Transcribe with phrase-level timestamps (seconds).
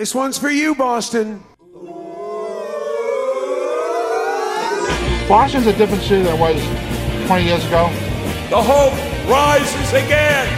[0.00, 1.44] This one's for you, Boston.
[5.28, 6.56] Boston's a different city than it was
[7.26, 7.90] 20 years ago.
[8.48, 8.96] The hope
[9.28, 10.48] rises again,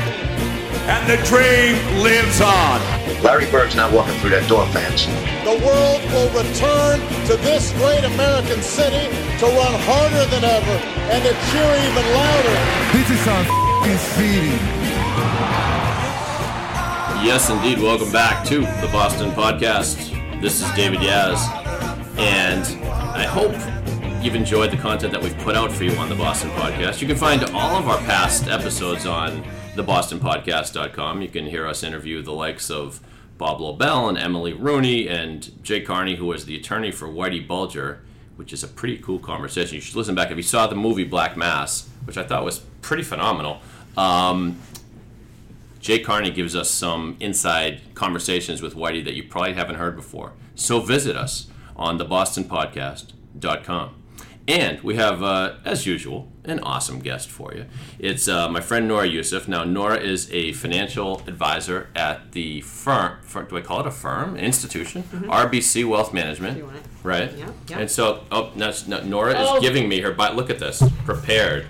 [0.86, 1.74] and the dream
[2.04, 2.78] lives on.
[3.24, 5.06] Larry Bird's not walking through that door, fans.
[5.42, 10.78] The world will return to this great American city to run harder than ever
[11.10, 12.58] and to cheer even louder.
[12.94, 15.71] This is our f***ing city.
[17.22, 17.78] Yes, indeed.
[17.78, 20.10] Welcome back to the Boston Podcast.
[20.40, 21.38] This is David Yaz,
[22.18, 23.52] and I hope
[24.24, 27.00] you've enjoyed the content that we've put out for you on the Boston Podcast.
[27.00, 29.44] You can find all of our past episodes on
[29.76, 31.22] thebostonpodcast.com.
[31.22, 33.00] You can hear us interview the likes of
[33.38, 38.00] Bob Lobel and Emily Rooney and Jay Carney, who was the attorney for Whitey Bulger,
[38.34, 39.76] which is a pretty cool conversation.
[39.76, 42.58] You should listen back if you saw the movie Black Mass, which I thought was
[42.80, 43.60] pretty phenomenal.
[43.96, 44.58] Um,
[45.82, 50.32] Jay Carney gives us some inside conversations with Whitey that you probably haven't heard before.
[50.54, 53.96] So visit us on thebostonpodcast.com.
[54.48, 57.66] And we have, uh, as usual, an awesome guest for you.
[58.00, 59.46] It's uh, my friend Nora Yousif.
[59.46, 63.18] Now, Nora is a financial advisor at the firm.
[63.22, 64.36] firm do I call it a firm?
[64.36, 65.04] Institution?
[65.04, 66.58] RBC Wealth Management.
[66.58, 66.82] You want it.
[67.04, 67.32] Right?
[67.36, 67.78] Yeah, yeah.
[67.78, 69.56] And so, oh, now, now Nora Oh.
[69.56, 70.10] is giving me her.
[70.12, 71.66] But look at this, prepared.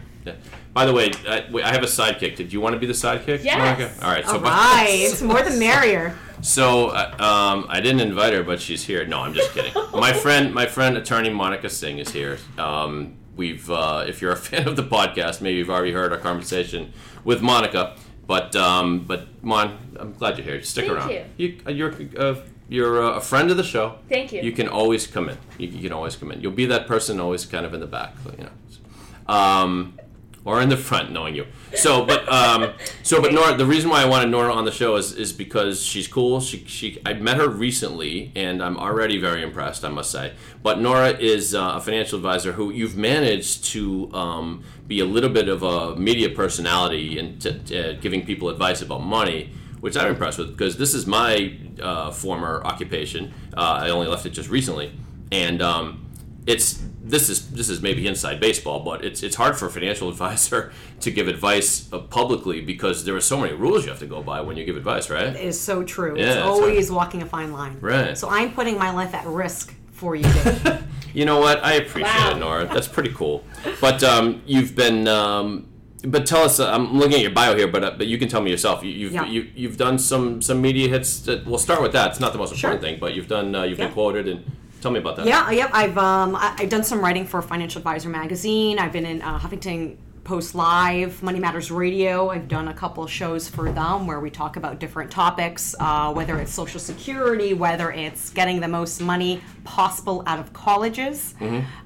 [0.73, 2.37] By the way, I, wait, I have a sidekick.
[2.37, 3.45] Did you want to be the sidekick?
[3.45, 3.59] Yes.
[3.59, 4.05] Monica?
[4.05, 4.25] All right.
[4.25, 6.17] So, All right, it's more the merrier.
[6.41, 9.05] so uh, um, I didn't invite her, but she's here.
[9.07, 9.73] No, I'm just kidding.
[9.93, 12.39] my friend, my friend, attorney Monica Singh is here.
[12.57, 16.19] Um, we've, uh, if you're a fan of the podcast, maybe you've already heard our
[16.19, 16.93] conversation
[17.25, 17.97] with Monica.
[18.27, 20.63] But um, but Mon, I'm glad you're here.
[20.63, 21.11] Stick Thank around.
[21.11, 21.25] you.
[21.37, 22.37] You, uh, you're uh,
[22.69, 23.99] you're uh, a friend of the show.
[24.09, 24.41] Thank you.
[24.41, 25.37] You can always come in.
[25.59, 26.41] You, you can always come in.
[26.41, 29.35] You'll be that person always kind of in the back, you know.
[29.35, 29.99] Um,
[30.45, 31.47] or in the front, knowing you.
[31.75, 33.57] So, but um, so, but Nora.
[33.57, 36.41] The reason why I wanted Nora on the show is is because she's cool.
[36.41, 37.01] She she.
[37.07, 39.85] I met her recently, and I'm already very impressed.
[39.85, 40.35] I must say.
[40.63, 45.31] But Nora is uh, a financial advisor who you've managed to um, be a little
[45.31, 49.53] bit of a media personality and to, to giving people advice about money.
[49.81, 53.35] Which I'm impressed with because this is my uh, former occupation.
[53.57, 54.93] Uh, I only left it just recently,
[55.33, 56.07] and um,
[56.47, 60.09] it's this is this is maybe inside baseball, but it's it's hard for a financial
[60.15, 64.07] advisor to give advice uh, publicly because there are so many rules you have to
[64.07, 65.27] go by when you give advice, right?
[65.35, 66.17] It is so true.
[66.17, 67.79] Yeah, it's it's always walking a fine line.
[67.81, 68.17] Right.
[68.17, 70.85] So I'm putting my life at risk for you, Dave.
[71.15, 71.63] You know what?
[71.65, 72.31] I appreciate Wow.
[72.37, 72.65] it, Nora.
[72.67, 73.45] That's pretty cool.
[73.81, 75.07] But um, you've been.
[75.09, 75.69] Um,
[76.05, 76.59] but tell us.
[76.61, 78.83] Uh, I'm looking at your bio here, but uh, but you can tell me yourself.
[78.83, 79.27] You, you've Yeah.
[79.27, 81.21] you, you've done some some media hits.
[81.21, 82.11] That, we'll start with that.
[82.13, 82.91] It's not the most important Sure.
[82.91, 83.55] thing, but you've done.
[83.55, 83.87] Uh, you've Yeah.
[83.87, 84.45] been quoted, and
[84.83, 85.27] tell me about that.
[85.27, 85.71] yeah, yep.
[85.73, 88.79] I've um, I, I've done some writing for Financial Advisor magazine.
[88.79, 92.31] I've been in uh, Huffington Post Live, Money Matters Radio.
[92.31, 96.39] I've done a couple shows for them where we talk about different topics, uh, whether
[96.39, 101.35] it's Social Security, whether it's getting the most money possible out of colleges,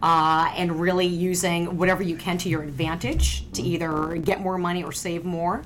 [0.02, 4.84] uh, and really using whatever you can to your advantage to either get more money
[4.84, 5.62] or save more.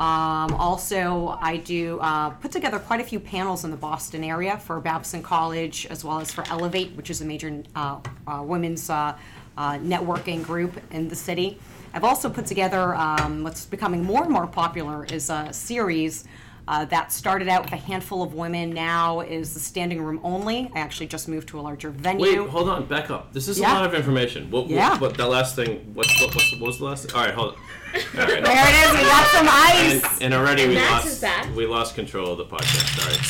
[0.00, 4.56] Um, also, I do uh, put together quite a few panels in the Boston area
[4.56, 8.88] for Babson College as well as for Elevate, which is a major uh, uh, women's
[8.88, 9.14] uh,
[9.58, 11.60] uh, networking group in the city.
[11.92, 16.24] I've also put together um, what's becoming more and more popular is a series
[16.70, 18.70] uh, that started out with a handful of women.
[18.70, 20.70] Now is the standing room only.
[20.74, 22.22] I actually just moved to a larger venue.
[22.42, 23.32] Wait, hold on, back up.
[23.32, 24.50] This is a lot of information.
[24.52, 24.96] What, what- Yeah.
[24.98, 25.92] what, that last thing?
[25.94, 27.06] What, what, what's, what was the last?
[27.06, 27.16] Thing?
[27.16, 27.60] All right, hold on.
[27.92, 28.44] All right.
[28.44, 28.92] there it is.
[28.92, 30.20] We got some ice.
[30.22, 31.56] And, and already we Max lost is back.
[31.56, 33.02] we lost control of the podcast.
[33.02, 33.24] All right,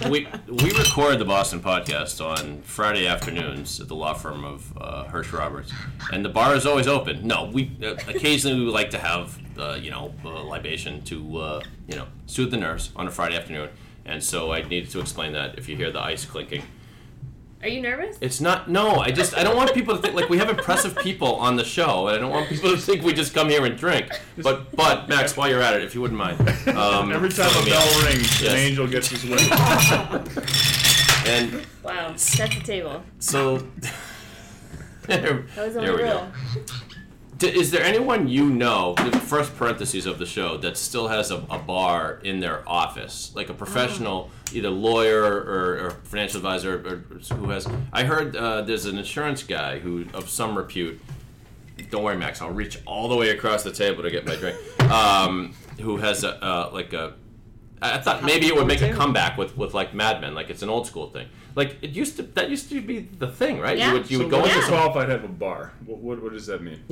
[0.00, 4.72] so we we record the Boston podcast on Friday afternoons at the law firm of
[4.80, 5.70] uh, Hirsch Roberts,
[6.14, 7.26] and the bar is always open.
[7.26, 11.38] No, we uh, occasionally we would like to have uh, you know a libation to
[11.38, 13.70] uh, you know soothe the nerves on a Friday afternoon,
[14.04, 16.62] and so I needed to explain that if you hear the ice clinking.
[17.62, 18.18] Are you nervous?
[18.20, 18.68] It's not.
[18.70, 21.56] No, I just I don't want people to think like we have impressive people on
[21.56, 24.08] the show, and I don't want people to think we just come here and drink.
[24.36, 26.38] But but Max, while you're at it, if you wouldn't mind,
[26.76, 28.04] um, Every time a me bell out.
[28.04, 28.52] rings, Yes.
[28.52, 29.50] an angel gets his wish.
[31.26, 33.02] And Wow, set the table.
[33.18, 33.58] so
[35.08, 36.12] there, That was the there we rule.
[36.12, 36.28] go.
[37.38, 41.30] D- Is there anyone you know, the first parentheses of the show, that still has
[41.30, 46.78] a, a bar in their office, like a professional, either lawyer or, or financial advisor,
[46.78, 47.68] or, or who has?
[47.92, 51.00] I heard uh, there's an insurance guy who of some repute.
[51.90, 52.40] Don't worry, Max.
[52.40, 54.56] I'll reach all the way across the table to get my drink.
[54.90, 57.14] Um, who has a uh, like a?
[57.82, 60.48] I I thought maybe it would make a comeback with, with like Mad Men, like
[60.48, 61.28] it's an old school thing.
[61.54, 63.76] Like it used to, that used to be the thing, right?
[63.76, 63.88] Yeah.
[63.88, 65.72] You would you So would go what's into the some qualified head of a bar?
[65.84, 66.82] What, what, what does that mean?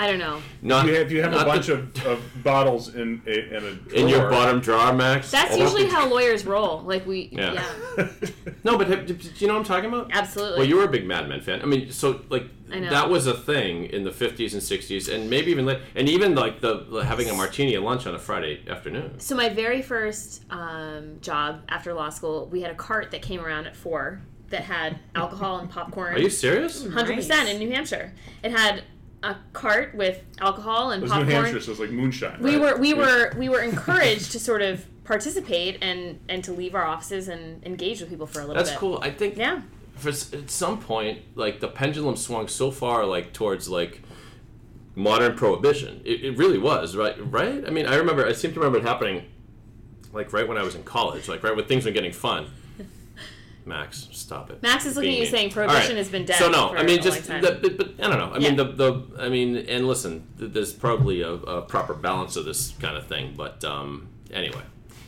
[0.00, 0.40] I don't know.
[0.62, 3.94] Not, You have you have a bunch the- of, of bottles in a in a
[3.94, 5.30] in your bottom drawer, Max.
[5.32, 6.82] That's Oh, usually how lawyers roll.
[6.82, 7.64] Like we, Yeah.
[7.98, 8.08] yeah,
[8.64, 10.10] No, but have, do you know what I'm talking about?
[10.12, 10.60] absolutely.
[10.60, 11.60] Well, you were a big Mad Men fan.
[11.62, 15.50] I mean, so like that was a thing in the 50s and 60s, and maybe
[15.50, 18.62] even late, and even like the, the having a martini at lunch on a Friday
[18.68, 19.18] afternoon.
[19.18, 23.40] So my very first um, job after law school, we had a cart that came
[23.40, 24.20] around at four
[24.50, 26.14] that had alcohol and popcorn.
[26.14, 26.86] Are you serious?
[26.86, 27.54] Hundred percent Nice.
[27.54, 28.12] in New Hampshire.
[28.44, 28.84] It had
[29.22, 31.24] a cart with alcohol and It was New.
[31.24, 32.40] Hampshire, so it's like moonshine.
[32.40, 32.74] we right?
[32.74, 36.84] were we were we were encouraged to sort of participate and and to leave our
[36.84, 38.58] offices and engage with people for a little bit.
[38.58, 38.78] That's bit.
[38.78, 38.98] cool.
[39.02, 39.62] I think Yeah.
[39.96, 44.02] for at some point, like the pendulum swung so far, like towards like
[44.94, 46.00] modern prohibition.
[46.04, 47.16] It, it really was right.
[47.32, 47.64] Right.
[47.66, 48.26] I mean, I remember.
[48.26, 49.24] I seem to remember it happening,
[50.12, 52.50] like right when I was in college, like right when things were getting fun.
[53.68, 54.62] Max, stop it.
[54.62, 55.30] Max is looking at you mean.
[55.30, 55.96] saying prohibition All right.
[55.98, 58.18] has been dead So no, for I mean just, long the, but, but I don't
[58.18, 58.32] know.
[58.34, 62.44] I mean the the I mean and listen, there's probably a, a proper balance of
[62.44, 64.62] this kind of thing, but um, anyway,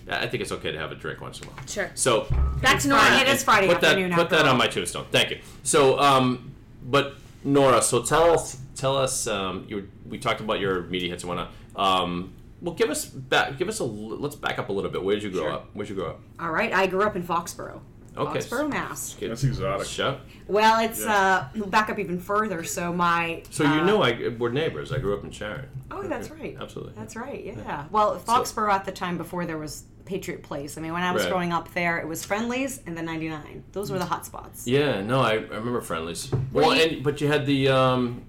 [0.08, 1.66] I think it's okay to have a drink once in a while.
[1.66, 1.90] Sure.
[1.94, 2.26] So
[2.62, 3.18] Back to Nora.
[3.20, 4.12] It is Friday put that afternoon.
[4.12, 5.06] put that on my tombstone.
[5.10, 5.38] Thank you.
[5.62, 6.52] So, um,
[6.82, 7.14] but
[7.44, 9.26] Nora, so tell us tell us.
[9.26, 11.50] Um, you we talked about your media hits and whatnot.
[11.76, 13.56] Um, well, give us back.
[13.58, 13.84] Give us a.
[13.84, 15.02] Let's back up a little bit.
[15.02, 15.52] Where did you grow Sure.
[15.52, 15.70] up?
[15.72, 16.20] Where'd you grow up?
[16.38, 17.80] All right, I grew up in Foxborough.
[18.16, 18.38] Okay.
[18.40, 19.14] Foxborough, Mass.
[19.20, 19.86] That's exotic.
[19.86, 20.20] Shut.
[20.48, 21.48] Well, it's Yeah.
[21.56, 22.64] uh, back up even further.
[22.64, 24.92] So my So you uh, know I we're neighbors.
[24.92, 25.66] I grew up in Sharon.
[25.90, 26.56] Oh, that's right.
[26.60, 26.92] Absolutely.
[26.96, 27.44] That's right.
[27.44, 27.84] Yeah.
[27.90, 30.76] Well, Foxborough at the time before there was Patriot Place.
[30.76, 31.30] I mean, when I was Right.
[31.30, 33.62] growing up there, it was Friendlies and the 99.
[33.72, 34.66] Those were the hot spots.
[34.66, 36.32] Yeah, no, I, I remember friendlies.
[36.52, 38.22] Well, you- and but you had the um,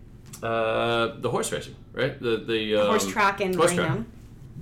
[0.44, 2.20] uh, the horse racing, right?
[2.22, 3.90] The the um, Horse track in horse track.
[3.90, 4.06] Raynham.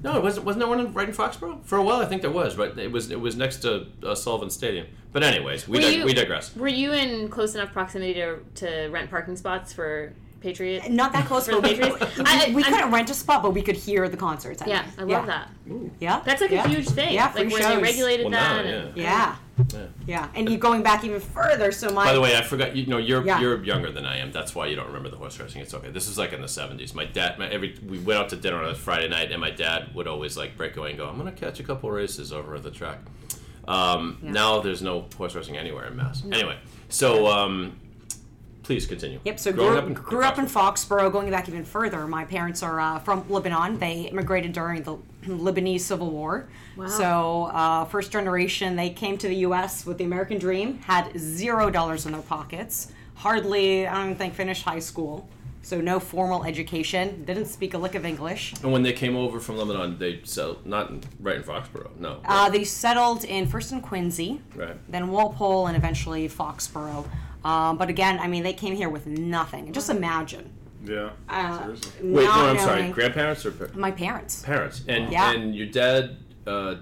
[0.01, 0.45] No, it wasn't.
[0.45, 1.99] Wasn't there one in, right in Foxborough for a while?
[2.01, 2.57] I think there was.
[2.57, 3.11] Right, it was.
[3.11, 4.87] It was next to uh, Sullivan Stadium.
[5.11, 6.55] But anyways, we dig- you- we digress.
[6.55, 10.89] Were you in close enough proximity to, to rent parking spots for Patriot?
[10.89, 12.17] Not that close, For the but we, Patriots?
[12.17, 14.61] we, I- we I'm- couldn't rent a spot, but we could hear the concerts.
[14.67, 15.49] Yeah, I love that.
[15.99, 16.63] Yeah, That's like yeah.
[16.65, 17.13] a huge thing.
[17.15, 17.75] Yeah, like free where shows.
[17.77, 18.65] they regulated Well, now, that.
[18.65, 18.71] yeah.
[18.71, 19.35] and- Yeah.
[19.73, 19.85] Yeah.
[20.07, 21.73] Yeah, and you going back even further.
[21.73, 22.77] So my By the way, I forgot.
[22.77, 23.41] You know, you're Yeah.
[23.41, 24.31] you're younger than I am.
[24.31, 25.61] That's why you don't remember the horse racing.
[25.61, 25.89] It's okay.
[25.89, 26.93] This is like in the '70s.
[26.95, 29.51] My dad, my, every we went out to dinner on a Friday night, and my
[29.51, 32.55] dad would always like break away and go, "I'm gonna catch a couple races over
[32.55, 32.99] at the track."
[33.67, 34.31] Um, Yeah.
[34.31, 36.23] Now there's no horse racing anywhere in Mass.
[36.31, 36.57] Anyway,
[36.89, 37.79] so um,
[38.63, 39.19] please continue.
[39.25, 39.39] Yep.
[39.39, 41.11] So Growing grew, up in- grew up in Foxborough.
[41.11, 43.77] Going back even further, my parents are uh, from Lebanon.
[43.79, 46.47] They immigrated during the Lebanese Civil War.
[46.77, 46.87] Wow.
[46.87, 49.85] So uh, first generation, they came to the U.S.
[49.85, 50.79] with the American dream.
[50.79, 52.91] Had zero dollars in their pockets.
[53.15, 55.27] Hardly, I don't think, finished high school.
[55.61, 57.25] So no formal education.
[57.25, 58.53] Didn't speak a lick of English.
[58.63, 61.95] And when they came over from Lebanon, they settled not in, right in Foxborough.
[61.99, 62.21] No.
[62.25, 64.77] Uh, they settled in first in Quincy, right.
[64.89, 67.05] then Walpole, and eventually Foxborough.
[67.43, 69.71] Um, but again, I mean, they came here with nothing.
[69.73, 70.49] Just imagine.
[70.85, 71.09] Yeah.
[71.27, 72.89] Uh, Wait, no, I'm sorry.
[72.89, 74.41] Grandparents or par- My parents.
[74.43, 74.83] parents?
[74.87, 75.33] And Yeah.
[75.33, 76.17] and your dad
[76.47, 76.75] uh,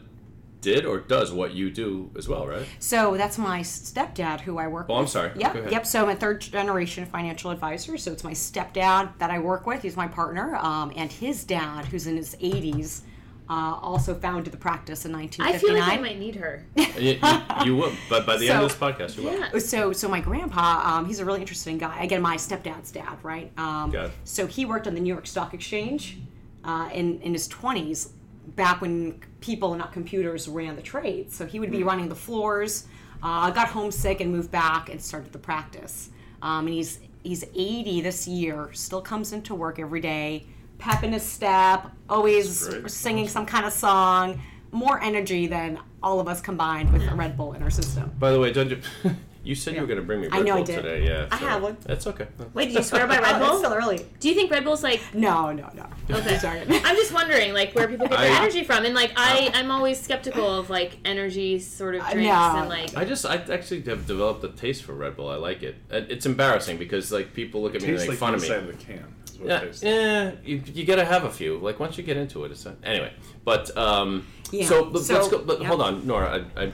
[0.73, 2.65] did or does what you do as well, right?
[2.79, 5.01] So that's my stepdad who I work Oh, with.
[5.01, 5.31] I'm sorry.
[5.35, 5.71] Yep, ahead.
[5.71, 5.85] yep.
[5.85, 7.97] So I'm a third generation financial advisor.
[7.97, 9.81] So it's my stepdad that I work with.
[9.81, 10.55] He's my partner.
[10.57, 13.01] Um, and his dad, who's in his 80s,
[13.49, 15.55] uh, also founded the practice in 1959.
[15.55, 16.65] I feel like I might need her.
[16.75, 19.39] you, you, you will, but by the end of this podcast, you will.
[19.39, 19.57] Yeah.
[19.59, 22.03] So, so my grandpa, um, he's a really interesting guy.
[22.03, 23.49] Again, my stepdad's dad, right?
[23.57, 24.11] Um, Got.
[24.25, 26.17] So he worked on the New York Stock Exchange
[26.65, 28.09] uh, in in his twenties,
[28.55, 31.35] back when people, not computers, ran the trades.
[31.35, 32.87] So he would be running the floors.
[33.21, 36.09] Uh, got homesick and moved back and started the practice.
[36.41, 38.69] Um, and he's he's 80 this year.
[38.73, 40.45] Still comes into work every day,
[40.77, 44.41] pep in his step, always singing some kind of song.
[44.71, 48.13] More energy than all of us combined with a Red Bull in our system.
[48.19, 48.81] By the way, don't you?
[49.47, 50.75] You said you were going to bring me I Red know I Bull did.
[50.75, 51.05] today.
[51.07, 51.77] Yeah, I so have one.
[51.85, 52.27] That's okay.
[52.53, 53.57] Wait, did you swear by Oh, Red it's Bull?
[53.59, 54.05] still early.
[54.19, 55.85] Do you think Red Bull's like No, no, no.
[56.17, 56.37] Okay.
[56.45, 56.59] Sorry.
[56.61, 59.71] I'm just wondering, like, where people get their I- energy from, and like, I, I'm
[59.71, 62.55] always skeptical of like energy sort of Uh, drinks, no.
[62.59, 65.29] and like, I just, I actually have developed a taste for Red Bull.
[65.29, 65.75] I like it.
[65.89, 68.35] And It's embarrassing because like people look at me and Tastes make like fun the
[68.37, 68.47] of me.
[68.49, 69.13] side of the can.
[69.25, 69.83] is what it Yeah, tastes.
[69.83, 70.31] yeah.
[70.43, 71.57] You, you gotta have a few.
[71.59, 73.13] Like once you get into it, it's a, anyway.
[73.45, 75.37] But um, Yeah, so, but so- let's go.
[75.39, 75.67] But yeah.
[75.67, 76.45] hold on, Nora.
[76.57, 76.71] I, I,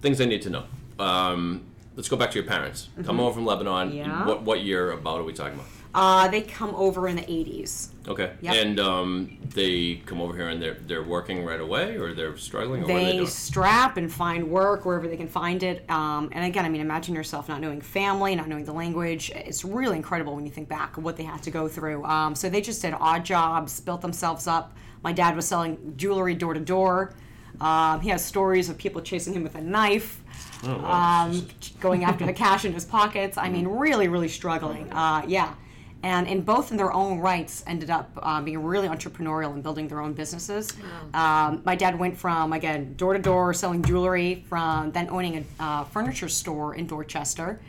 [0.00, 0.64] things I need to know.
[0.98, 1.66] Um,
[2.00, 2.88] let's go back to your parents.
[3.04, 3.88] Come over from Lebanon.
[3.88, 3.96] Mm-hmm.
[3.98, 4.26] Yeah.
[4.26, 5.66] What what year about are we talking about?
[5.92, 7.88] Uh, they come over in the 80s.
[8.08, 8.32] Okay.
[8.40, 8.54] Yep.
[8.54, 12.84] And um, they come over here and they're they're working right away, or they're struggling,
[12.84, 15.84] or they They strap and find work wherever they can find it.
[15.90, 19.30] Um, and again, I mean, imagine yourself not knowing family, not knowing the language.
[19.34, 22.02] It's really incredible when you think back of what they had to go through.
[22.04, 24.74] Um, so they just did odd jobs, built themselves up.
[25.02, 27.12] My dad was selling jewelry door to door.
[27.60, 30.19] Um, He has stories of people chasing him with a knife,
[30.64, 31.24] Oh, wow.
[31.26, 31.46] um,
[31.80, 33.38] going after the cash in his pockets.
[33.38, 34.92] I mean, really, really struggling.
[34.92, 35.54] Uh, yeah.
[36.02, 39.86] and in both in their own rights ended up uh, being really entrepreneurial and building
[39.88, 40.72] their own businesses.
[41.14, 45.62] Um, my dad went from again door to door selling jewelry, from then owning a
[45.62, 47.60] uh, furniture store in Dorchester,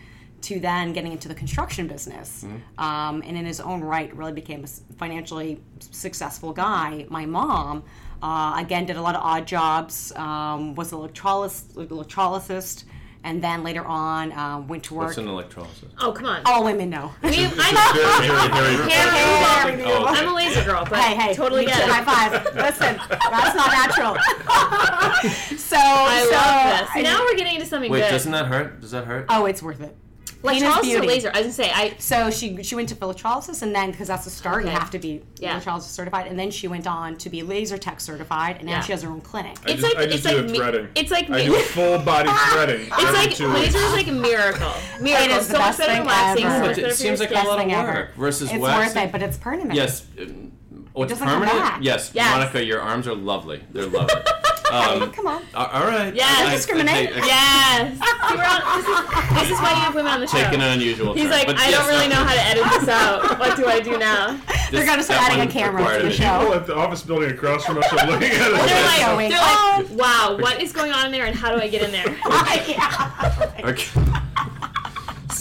[0.43, 2.45] to then getting into the construction business.
[2.77, 7.05] Um, and in his own right, really became a financially successful guy.
[7.10, 7.83] My mom.
[8.21, 10.11] Uh, again, did a lot of odd jobs.
[10.15, 12.83] Um, was an electrolysis, electrolyst,
[13.23, 15.07] and then later on um, went to work.
[15.07, 15.89] What's an electrolysis?
[15.99, 16.41] Oh, come on.
[16.45, 17.11] All women know.
[17.23, 19.83] We, I'm, very, very.
[19.83, 20.19] Oh, okay.
[20.19, 21.89] I'm a laser girl, but hey, hey, totally me get it.
[21.89, 22.55] High five.
[22.55, 24.15] Listen, that's not natural.
[25.57, 26.89] so I so, love this.
[26.95, 28.11] I- now we're getting into something Wait, good.
[28.11, 28.81] doesn't that hurt?
[28.81, 29.25] Does that hurt?
[29.29, 29.95] oh, it's worth it.
[30.43, 31.07] Pain is Electrolysis or beauty.
[31.07, 31.27] laser?
[31.35, 31.95] I was gonna say I.
[31.99, 34.71] So she she went to electrolysis, and then because that's the start, Okay.
[34.73, 35.51] you have to be Yeah.
[35.51, 38.81] electrolysis certified, and then she went on to be laser tech certified, and now Yeah.
[38.81, 39.57] she has her own clinic.
[39.67, 40.87] I It's just, like- I just it's do like the me- threading.
[40.95, 42.87] it's like I do full body threading.
[42.91, 44.73] It's like two laser is like a miracle.
[44.99, 45.37] Miracle.
[45.37, 46.45] is the so much best better thing waxing.
[46.45, 46.73] ever.
[46.75, 47.91] So but it seems like a lot of thing ever.
[47.93, 48.79] work versus It's waxing.
[49.03, 49.75] worth it, but it's permanent.
[49.75, 50.05] Yes.
[50.17, 51.57] it's doesn't come permanent.
[51.59, 51.79] back.
[51.83, 52.11] Yes.
[52.15, 52.35] Yes.
[52.35, 53.61] Monica, your arms are lovely.
[53.71, 54.15] They're lovely.
[54.71, 55.43] Um, Come on.
[55.53, 56.13] all right.
[56.15, 56.39] Yes.
[56.39, 57.09] I- I- discriminate.
[57.13, 57.97] I- I- Yes.
[58.31, 60.37] See, on, this, is, this is why you have women on the show.
[60.37, 61.31] Taking an unusual He's turn.
[61.31, 63.39] like, But I yes, don't really no, know how to edit this out.
[63.39, 64.39] What do I do now?
[64.71, 66.39] They're gonna start adding a camera required to the show.
[66.39, 68.69] People at the office building across from us are looking at us.
[68.69, 71.67] They're like, they're like, wow, what is going on in there, and how do I
[71.67, 72.07] get in there?
[72.67, 73.51] yeah.
[73.65, 73.87] Okay.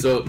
[0.01, 0.25] So,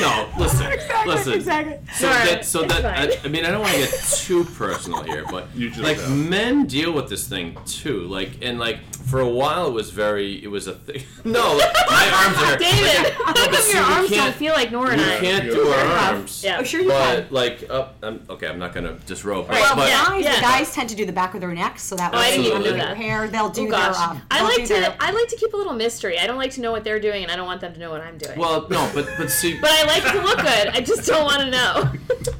[0.00, 1.32] no, listen, Exactly, listen.
[1.34, 1.78] exactly.
[1.94, 3.18] So Alright, that, so that, I.
[3.24, 6.10] I mean, I don't want to get too personal here, but You just like have.
[6.16, 8.02] men deal with this thing too.
[8.02, 11.02] Like, and like for a while, it was very, it was a thing.
[11.24, 12.56] No, like, my arms are.
[12.70, 15.20] David, how come see, your we arms don't can't- feel like Nora and We I?
[15.20, 16.42] can't do our arms.
[16.42, 16.58] Yeah.
[16.60, 17.34] Oh, sure you But can.
[17.34, 19.48] like, uh, I'm, okay, I'm not gonna disrobe.
[19.48, 20.04] Right, Well, but yeah.
[20.06, 20.34] guys, yeah.
[20.36, 22.30] the guys tend to do the back of their necks, so that Oh, I way
[22.36, 22.96] didn't even do know their that.
[22.96, 23.28] hair.
[23.28, 23.78] They'll do Oh their.
[23.80, 24.74] gosh, Um, I they'll like to.
[24.74, 26.18] their- I like to keep a little mystery.
[26.18, 27.90] I don't like to know what they're doing, and I don't want them to know
[27.90, 28.38] what I'm doing.
[28.38, 30.68] well, no, but but see, but I like to look good.
[30.68, 31.92] I just don't want to know.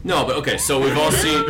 [0.04, 0.56] no, but okay.
[0.56, 1.44] So we've all seen,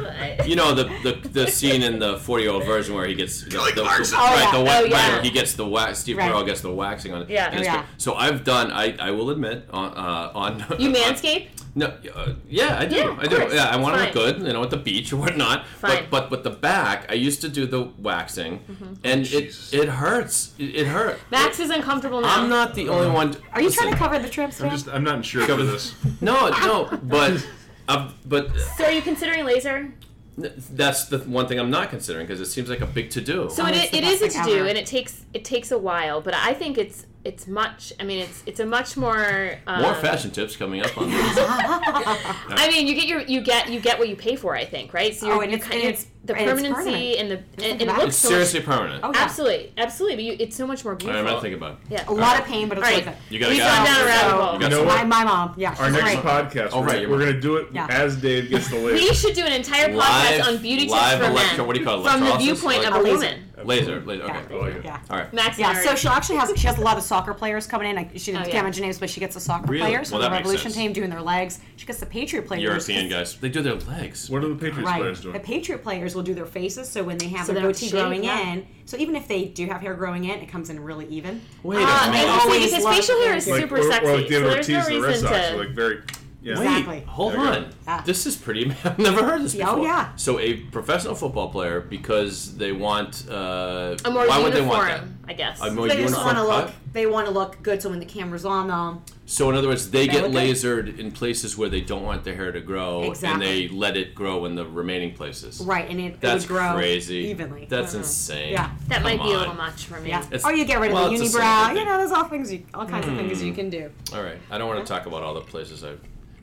[0.46, 3.42] you know, the the, the scene in the 40 year old virgin where he gets
[3.44, 4.16] the, Kelly the, Clarkson.
[4.16, 4.78] the- right, Oh, the yeah.
[4.80, 4.99] Oh, yeah.
[5.08, 5.98] Right, he gets the wax.
[6.00, 6.30] Steve Right.
[6.32, 7.30] Carell gets the waxing on it.
[7.30, 7.46] Yeah.
[7.50, 7.76] and it's yeah.
[7.76, 7.86] great.
[7.98, 8.70] So I've done.
[8.72, 11.48] I I will admit on uh, on You on- manscape?
[11.72, 12.96] No, uh, yeah, I do.
[12.96, 13.36] Yeah, I do.
[13.36, 13.54] course.
[13.54, 15.66] Yeah, I want to look good, you know, at the beach or whatnot.
[15.78, 15.90] Fine.
[16.00, 18.94] But but with the back, I used to do the waxing, Mm-hmm.
[19.04, 19.72] and Jesus.
[19.72, 20.52] it it hurts.
[20.58, 21.20] It, it hurt.
[21.30, 22.34] Max is uncomfortable now.
[22.42, 23.36] I'm not the only one.
[23.52, 24.60] Are you listen, trying to cover the trips?
[24.60, 25.94] I'm just, I'm not sure for this.
[26.20, 27.46] No, no, but.
[27.88, 29.92] Uh, but So are you considering laser?
[30.38, 33.48] That's the one thing I'm not considering because it seems like a big to do.
[33.50, 35.78] So Oh, it, it's it best a to do, and it takes it takes a
[35.78, 36.20] while.
[36.20, 37.92] But I think it's it's much.
[38.00, 41.18] I mean, it's it's a much more um, More fashion tips coming up on this.
[41.38, 44.54] I mean, you get your you get you get what you pay for.
[44.56, 45.14] I think right.
[45.14, 47.16] So you're, Oh, and you it's- kind and of- it's- the and permanency permanent.
[47.18, 47.96] and the think and, and it it.
[47.96, 49.00] looks It's so seriously permanent.
[49.02, 49.20] Oh, yeah.
[49.22, 50.16] Absolutely, absolutely.
[50.16, 51.20] But you, it's so much more right, beautiful.
[51.20, 51.78] I'm gonna think about it.
[51.90, 53.16] Yeah, a lot of pain, but it's All worth it.
[53.30, 54.62] You got a We've gone down a rabbit hole.
[54.62, 54.84] You know?
[54.84, 56.18] My, my mom, yeah, Our next great.
[56.18, 57.86] podcast, Oh, we're, right, gonna, you're we're gonna do it Yeah.
[57.90, 58.92] as Dave gets the laser.
[58.94, 59.94] We should do an entire podcast
[60.38, 62.84] Live- on beauty tips for electro- men what do you call it, from the viewpoint
[62.86, 63.14] of a laser.
[63.16, 63.46] woman.
[63.62, 64.22] Laser, laser.
[64.24, 64.32] Okay.
[64.32, 64.56] Yeah.
[64.56, 64.84] Oh, like.
[64.84, 65.00] Yeah.
[65.10, 65.32] All right.
[65.34, 67.90] Max, Yeah, and so she actually has she has a lot of soccer players coming
[67.90, 67.96] in.
[67.96, 68.62] Like she Oh, can't yeah.
[68.62, 69.82] mention names, but she gets the soccer Really?
[69.86, 71.60] players Well, from the Revolution team doing their legs.
[71.76, 72.62] She gets the Patriot players.
[72.62, 74.30] European 'cause- guys, they do their legs.
[74.30, 74.98] What are the Patriots Right.
[75.00, 75.34] players doing?
[75.34, 77.72] The Patriot players will do their faces, so when they have So their they don't
[77.72, 78.52] goatee growing yeah.
[78.52, 81.40] in, so even if they do have hair growing in, it comes in really even.
[81.62, 82.28] Wait Uh, a and minute.
[82.30, 84.06] always because facial hair is Like- super or, sexy.
[84.06, 85.56] Or like so there's no of the Red reason to.
[85.58, 86.00] like very.
[86.42, 86.88] Yeah.
[86.88, 87.66] Wait, hold There on.
[87.86, 88.00] Yeah.
[88.00, 88.72] This is pretty.
[88.84, 89.80] I've never heard this before.
[89.80, 90.08] oh, yeah.
[90.16, 93.26] So a professional football player because they want.
[93.28, 95.19] Uh, A more why uniform, would they want that?
[95.30, 95.60] I guess.
[95.60, 96.48] A more they just want to cut?
[96.66, 96.74] look.
[96.92, 99.88] They want to look good, so when the camera's on them, So in other words,
[99.92, 100.56] they They get look good.
[100.56, 104.12] lasered in places where they don't want their hair to grow, and they let it
[104.12, 105.60] grow in the remaining places.
[105.60, 107.28] right, and it, it That's would grow crazy.
[107.30, 107.66] evenly.
[107.70, 107.98] That's Uh-huh.
[108.02, 108.52] insane.
[108.54, 108.70] Yeah.
[108.88, 110.08] that might Come be a little much for me.
[110.08, 110.22] Yeah.
[110.24, 111.28] It's- or you get rid of well, the unibrow.
[111.30, 111.78] sympathy.
[111.78, 113.88] You know, there's all things, you, all kinds of things you can do.
[114.12, 114.38] All right.
[114.50, 115.92] I don't want to talk about all the places I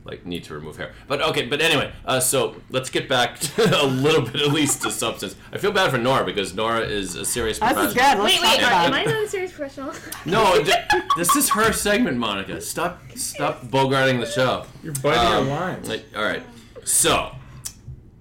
[0.07, 0.93] like need to remove hair.
[1.07, 1.45] But okay.
[1.45, 5.35] But anyway, uh, so let's get back to a little bit at least to substance.
[5.51, 7.59] I feel bad for Nora because Nora is a serious.
[7.59, 8.15] This is professional.
[8.15, 8.23] good.
[8.23, 8.97] Let's Wait, talk wait, about am it.
[8.97, 9.93] I not a serious professional?
[10.25, 10.71] No, d-
[11.15, 12.59] this is her segment, Monica.
[12.61, 14.65] Stop, stop bogarting the show.
[14.83, 15.87] You're biting Um, our lines.
[15.87, 16.43] like, all right.
[16.83, 17.31] So,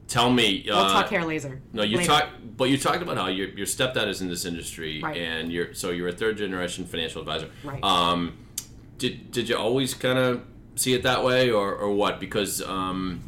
[0.08, 0.68] tell me.
[0.68, 1.60] Uh, We'll talk hair laser.
[1.72, 2.08] No, you later.
[2.08, 5.16] talk, but you talked about how your your stepdad is in this industry, Right.
[5.16, 7.50] and you're so you're a third generation financial advisor.
[7.64, 7.82] Right.
[7.82, 8.38] Um,
[8.98, 10.42] did did you always kind of
[10.76, 12.20] see it that way, or or what?
[12.20, 13.22] Because um,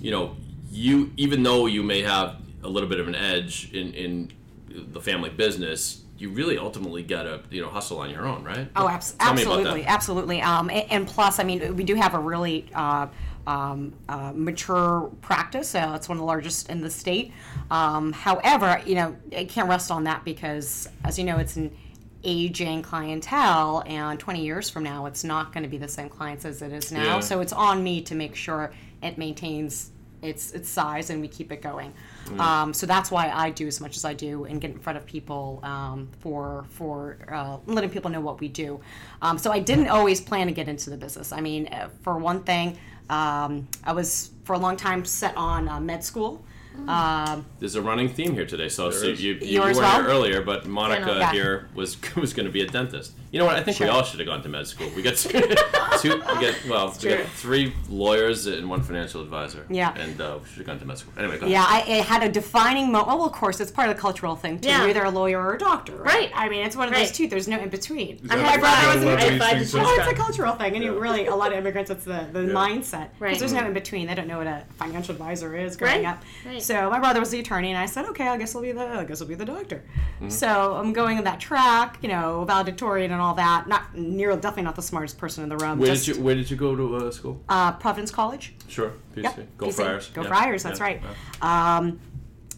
[0.00, 0.36] you know,
[0.70, 4.32] you even though you may have a little bit of an edge in in
[4.68, 8.68] the family business, you really ultimately got to you know hustle on your own, right?
[8.76, 10.40] Oh, abs- absolutely, absolutely.
[10.40, 13.08] Um, and, and plus, I mean, we do have a really uh,
[13.46, 15.74] um, uh, mature practice.
[15.74, 17.32] Uh, it's one of the largest in the state.
[17.70, 21.76] Um, however, you know, it can't rest on that because, as you know, it's an
[22.24, 26.44] aging clientele, and 20 years from now, it's not going to be the same clients
[26.44, 27.16] as it is now.
[27.16, 27.20] Yeah.
[27.20, 29.90] So it's on me to make sure it maintains
[30.22, 31.92] its its size and we keep it going.
[32.38, 34.96] Um, so that's why I do as much as I do and get in front
[34.96, 38.80] of people um, for for uh, letting people know what we do.
[39.20, 41.32] Um, so I didn't always plan to get into the business.
[41.32, 42.78] I mean, uh, for one thing,
[43.10, 46.44] um, I was for a long time set on uh, med school.
[46.88, 48.68] Um, There's a running theme here today.
[48.68, 50.00] So, so you, you, You you were well?
[50.02, 51.32] here earlier, but Monica Yeah.
[51.32, 53.12] here was was going to be a dentist.
[53.32, 53.56] You know what?
[53.56, 54.90] I think we all should have gone to med school.
[54.94, 55.40] We got two,
[56.00, 57.16] two we get well, we true.
[57.16, 59.64] got three lawyers and one financial advisor.
[59.70, 59.94] Yeah.
[59.96, 61.14] and uh, we should have gone to med school.
[61.16, 61.88] Anyway, go Yeah, ahead.
[61.88, 63.06] I, it had a defining moment.
[63.08, 64.68] Well, of course, it's part of the cultural thing too.
[64.68, 64.80] Yeah.
[64.82, 66.12] You're either a lawyer or a doctor, right?
[66.12, 66.30] Right.
[66.34, 67.06] I mean, it's one of Right.
[67.06, 67.26] those two.
[67.26, 68.18] There's no in between.
[68.24, 69.86] that My what- brother is was an- these I find things it are?
[69.86, 71.90] Oh, it's a cultural thing, and you really a lot of immigrants.
[71.90, 73.30] It's the, the mindset Right.
[73.30, 74.08] because there's no in between.
[74.08, 76.10] They don't know what a financial advisor is growing Right.
[76.12, 76.22] up.
[76.44, 76.60] Right.
[76.62, 78.86] So my brother was the attorney, and I said, okay, I guess I'll be the
[78.86, 79.82] I guess I'll be the doctor.
[80.16, 80.28] Mm-hmm.
[80.28, 83.66] So I'm going in that track, you know, valedictorian and all that.
[83.68, 85.78] Not near, definitely not the smartest person in the room.
[85.78, 87.42] Where just, did you Where did you go to uh, school?
[87.48, 88.54] Uh, Providence College.
[88.68, 89.22] Sure, PC.
[89.22, 89.58] Yep.
[89.58, 89.74] Go PC.
[89.74, 90.08] Friars.
[90.08, 90.28] Go Yeah.
[90.28, 90.62] Friars.
[90.62, 90.84] That's Yeah.
[90.84, 91.02] right.
[91.42, 91.76] Yeah.
[91.78, 92.00] Um,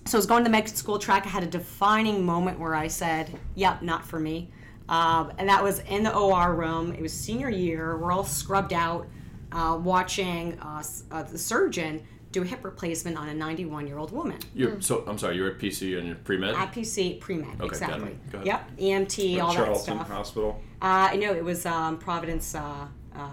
[0.07, 1.25] so I was going to the med school track.
[1.27, 4.51] I had a defining moment where I said, "Yep, not for me."
[4.89, 6.93] Um, and that was in the OR room.
[6.93, 7.97] It was senior year.
[7.97, 9.07] We're all scrubbed out,
[9.53, 12.03] uh, watching uh, uh, the surgeon
[12.35, 15.37] do a hip replacement on a 91-year-old woman You're, so I'm sorry.
[15.37, 16.55] You're at PC and you're pre med.
[16.57, 17.57] at PC pre med.
[17.59, 17.69] got it.
[17.71, 18.19] exactly.
[18.33, 18.47] Go ahead.
[18.47, 18.77] Yep.
[18.79, 20.09] EMT, all that Charlton stuff.
[20.09, 20.61] Hospital.
[20.83, 23.29] Uh, I know it was um, Providence uh, uh,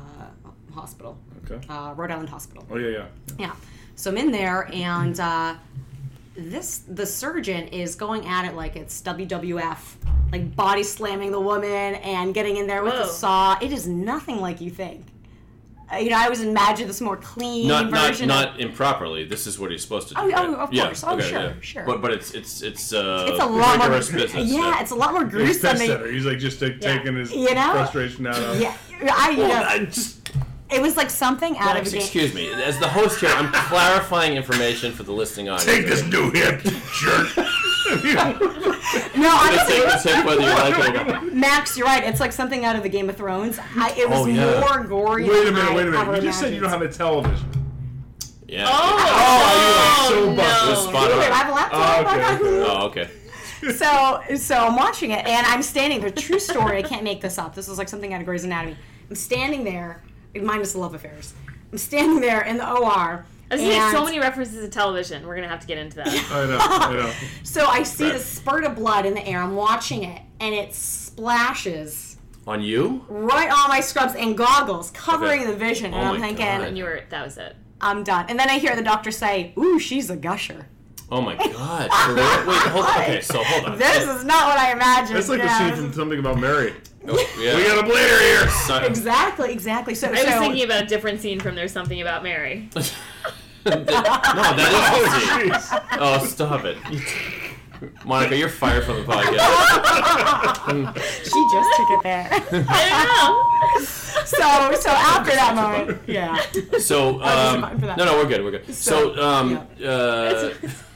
[0.73, 1.59] Hospital, Okay.
[1.67, 2.65] uh, Rhode Island Hospital.
[2.69, 3.05] Oh yeah, yeah.
[3.39, 3.55] Yeah.
[3.95, 5.55] So I'm in there, and uh,
[6.35, 9.79] this the surgeon is going at it like it's WWF,
[10.31, 13.57] like body slamming the woman and getting in there with the saw.
[13.61, 15.05] It is nothing like you think.
[15.91, 18.27] Uh, you know, I always imagined this more clean not not version.
[18.27, 19.25] not of, improperly.
[19.25, 20.21] This is what he's supposed to do.
[20.21, 20.35] Oh, right?
[20.47, 20.85] oh, of yeah.
[20.85, 21.03] course.
[21.05, 21.53] Oh, okay, sure, yeah.
[21.61, 21.83] sure.
[21.85, 23.89] But but it's it's it's uh it's a lot more.
[23.89, 24.33] business.
[24.33, 25.71] yeah, it's a lot more He's gruesome.
[25.77, 26.13] pissed Than, at.
[26.13, 26.97] He's like just like, Yeah.
[26.97, 27.71] taking his You know?
[27.73, 28.61] frustration out on.
[28.61, 28.75] yeah,
[29.13, 30.29] I, you know, I just
[30.71, 32.01] it was like something out Max, of a game.
[32.01, 32.49] excuse me.
[32.53, 35.65] As the host here, I'm clarifying information for the listening audience.
[35.65, 36.61] Take this new hip,
[37.01, 37.27] jerk.
[39.15, 41.33] No, I'm Just take this whether you like it or not.
[41.33, 42.03] Max, you're right.
[42.03, 43.59] It's like something out of the Game of Thrones.
[43.75, 44.59] I, it was Oh, yeah.
[44.59, 45.27] more gory.
[45.29, 45.99] Wait a minute, wait a minute.
[45.99, 47.47] ever You just said you don't have a television.
[48.47, 48.65] Yeah.
[48.67, 50.35] Oh, oh so no.
[50.35, 50.67] busted.
[50.67, 51.79] It was spot Hulu, I have a laptop.
[51.79, 53.09] Oh, I got okay, Oh, okay.
[53.77, 56.01] So, so I'm watching it, and I'm standing.
[56.01, 56.77] The true story.
[56.77, 57.53] I can't make this up.
[57.55, 58.75] This is like something out of Grey's Anatomy.
[59.09, 60.01] I'm standing there,
[60.35, 61.33] minus the love affairs.
[61.71, 63.25] I'm standing there in the OR.
[63.51, 65.27] I was seeing so many references to television.
[65.27, 66.07] We're gonna have to get into that.
[66.31, 67.13] I know, I know.
[67.43, 69.39] So I see the spurt of blood in the air.
[69.41, 73.05] I'm watching it, and it splashes On you?
[73.09, 75.51] right on my scrubs and goggles, covering Okay.
[75.51, 75.93] the vision.
[75.93, 76.61] Oh And I'm thinking, God.
[76.61, 77.55] and you were that was it.
[77.81, 78.25] I'm done.
[78.29, 80.67] And then I hear the doctor say, "Ooh, she's a gusher."
[81.13, 81.91] Oh my god.
[81.91, 82.23] For real?
[82.47, 83.01] Wait, hold on.
[83.01, 83.77] Okay, so hold on.
[83.77, 85.17] This is not what I imagined.
[85.17, 86.73] That's like Yeah, a scene from something about Mary.
[87.07, 87.57] Oh, yeah.
[87.57, 88.49] We got a blader here.
[88.49, 89.93] Son- Exactly, exactly.
[89.93, 92.69] So, I was so thinking about a different scene from There's Something About Mary.
[92.75, 92.81] no,
[93.83, 95.77] that is the scene.
[95.99, 96.77] Oh, stop it.
[98.05, 99.37] Monica, you're fired from the podcast.
[101.23, 102.27] she just took it there.
[102.69, 103.83] I know.
[104.23, 106.39] so, so after that moment, yeah.
[106.79, 107.97] So, um, fine for that.
[107.97, 108.73] no, no, we're good, we're good.
[108.73, 110.51] So, So, um, uh,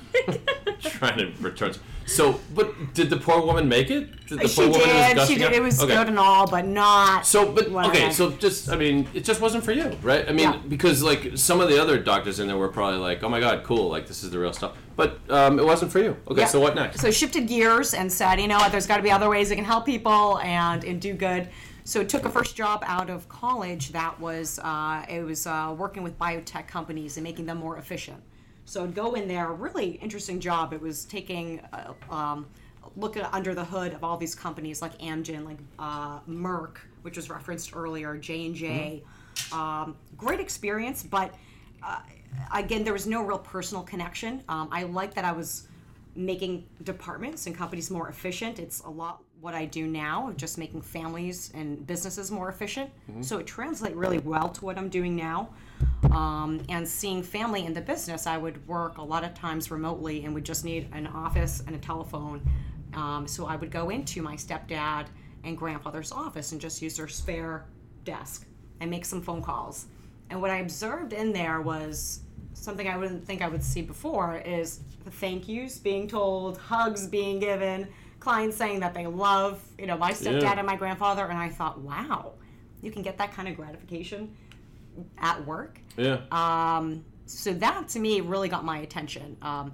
[0.79, 1.73] trying to return.
[2.07, 4.27] So, but did the poor woman make it?
[4.27, 5.27] Did the She poor woman did.
[5.27, 5.43] She did.
[5.47, 5.53] out?
[5.53, 5.95] It was Okay.
[5.95, 7.25] good and all, but not.
[7.25, 10.23] So, but okay, so just I mean, it just wasn't for you, right?
[10.27, 10.59] I mean, Yeah.
[10.67, 13.63] because like some of the other doctors in there were probably like, "Oh my god,
[13.63, 13.89] cool!
[13.89, 16.15] Like this is the real stuff." But um, it wasn't for you.
[16.29, 16.47] Okay, Yeah.
[16.47, 16.99] so what next?
[17.01, 19.55] So shifted gears and said, you know what, there's got to be other ways that
[19.55, 21.49] can help people and, and do good.
[21.83, 26.03] So took a first job out of college that was uh, it was uh, working
[26.03, 28.21] with biotech companies and making them more efficient.
[28.65, 30.73] So I'd go in there, really interesting job.
[30.73, 32.47] It was taking uh, um,
[32.95, 37.17] look at under the hood of all these companies like Amgen, like uh, Merck, which
[37.17, 39.03] was referenced earlier, J and J.
[39.51, 41.33] Um, Great experience, but
[41.83, 41.99] uh,
[42.53, 44.43] again, there was no real personal connection.
[44.49, 45.67] Um, I like that I was
[46.15, 48.57] making departments and companies more efficient.
[48.57, 52.89] It's a lot what I do now of just making families and businesses more efficient.
[53.21, 55.49] So it translates really well to what I'm doing now.
[56.11, 60.25] Um, and seeing family in the business, I would work a lot of times remotely
[60.25, 62.41] and would just need an office and a telephone.
[62.93, 65.07] Um, so I would go into my stepdad
[65.43, 67.65] and grandfather's office and just use their spare
[68.03, 68.47] desk
[68.79, 69.87] and make some phone calls.
[70.29, 72.21] And what I observed in there was
[72.53, 77.05] something I wouldn't think I would see before is the thank yous being told, hugs
[77.05, 77.87] being given,
[78.25, 80.57] clients saying that they love, you know, my stepdad Yeah.
[80.57, 81.25] and my grandfather.
[81.27, 82.33] And I thought, wow,
[82.81, 84.35] you can get that kind of gratification
[85.19, 85.79] at work.
[85.95, 86.17] yeah.
[86.31, 89.37] Um, so that to me really got my attention.
[89.41, 89.73] Um,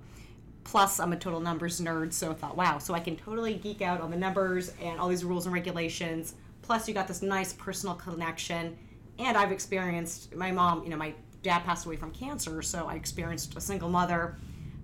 [0.64, 3.82] Plus, I'm a total numbers nerd, so I thought, wow, so I can totally geek
[3.82, 6.36] out on the numbers and all these rules and regulations.
[6.62, 8.78] Plus, you got this nice personal connection.
[9.18, 12.94] And I've experienced my mom, you know, my dad passed away from cancer, so I
[12.94, 14.38] experienced a single mother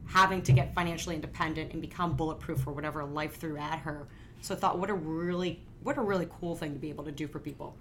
[0.07, 4.07] having to get financially independent and become bulletproof for whatever life threw at her.
[4.41, 7.11] So I thought, what a really, what a really cool thing to be able to
[7.11, 7.75] do for people.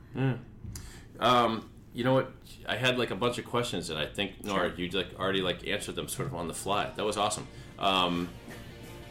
[1.20, 2.30] Um, you know what?
[2.66, 5.66] I had like a bunch of questions, and I think Nora, you like already like
[5.66, 6.90] answered them sort of on the fly.
[6.94, 7.46] That was awesome.
[7.78, 8.28] Um,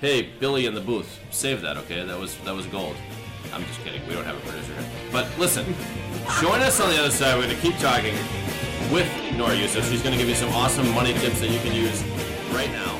[0.01, 2.05] hey, Billy in the booth, save that, okay?
[2.05, 2.95] That was that was gold.
[3.53, 4.05] I'm just kidding.
[4.07, 4.89] We don't have a producer here.
[5.11, 5.65] But listen,
[6.41, 7.37] join us on the other side.
[7.37, 8.13] We're gonna keep talking
[8.91, 9.89] with Nora Yousif.
[9.89, 12.03] She's gonna give you some awesome money tips that you can use
[12.53, 12.99] right now.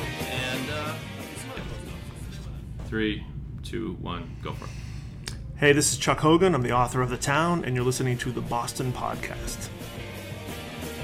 [2.86, 3.24] And three,
[3.64, 5.34] two, one, go for it.
[5.56, 6.54] Hey, this is Chuck Hogan.
[6.54, 9.70] I'm the author of The Town, and you're listening to the Boston Podcast.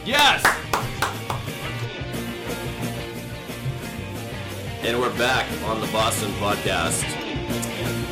[0.04, 0.44] Yes!
[4.82, 7.02] And we're back on the Boston podcast.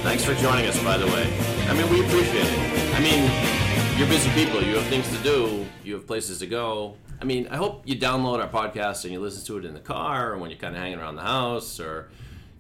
[0.03, 1.33] Thanks for joining us, by the way.
[1.69, 2.95] I mean, we appreciate it.
[2.97, 4.61] I mean, you're busy people.
[4.65, 5.65] You have things to do.
[5.85, 6.97] You have places to go.
[7.21, 9.81] I mean, I hope you download our podcast and you listen to it in the
[9.81, 12.09] car or when you're kind of hanging around the house or,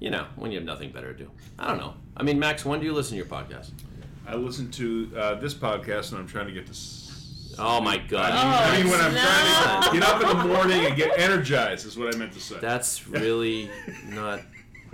[0.01, 1.31] you know, when you have nothing better to do.
[1.59, 1.95] I don't know.
[2.17, 3.71] I mean, Max, when do you listen to your podcast?
[4.27, 6.73] I listen to uh, this podcast and I'm trying to get to.
[6.73, 7.07] s-
[7.59, 8.31] Oh my God!
[8.33, 11.99] I mean, when I'm trying to get up in the morning and get energized, is
[11.99, 12.57] what I meant to say.
[12.61, 13.69] That's really
[14.09, 14.41] not.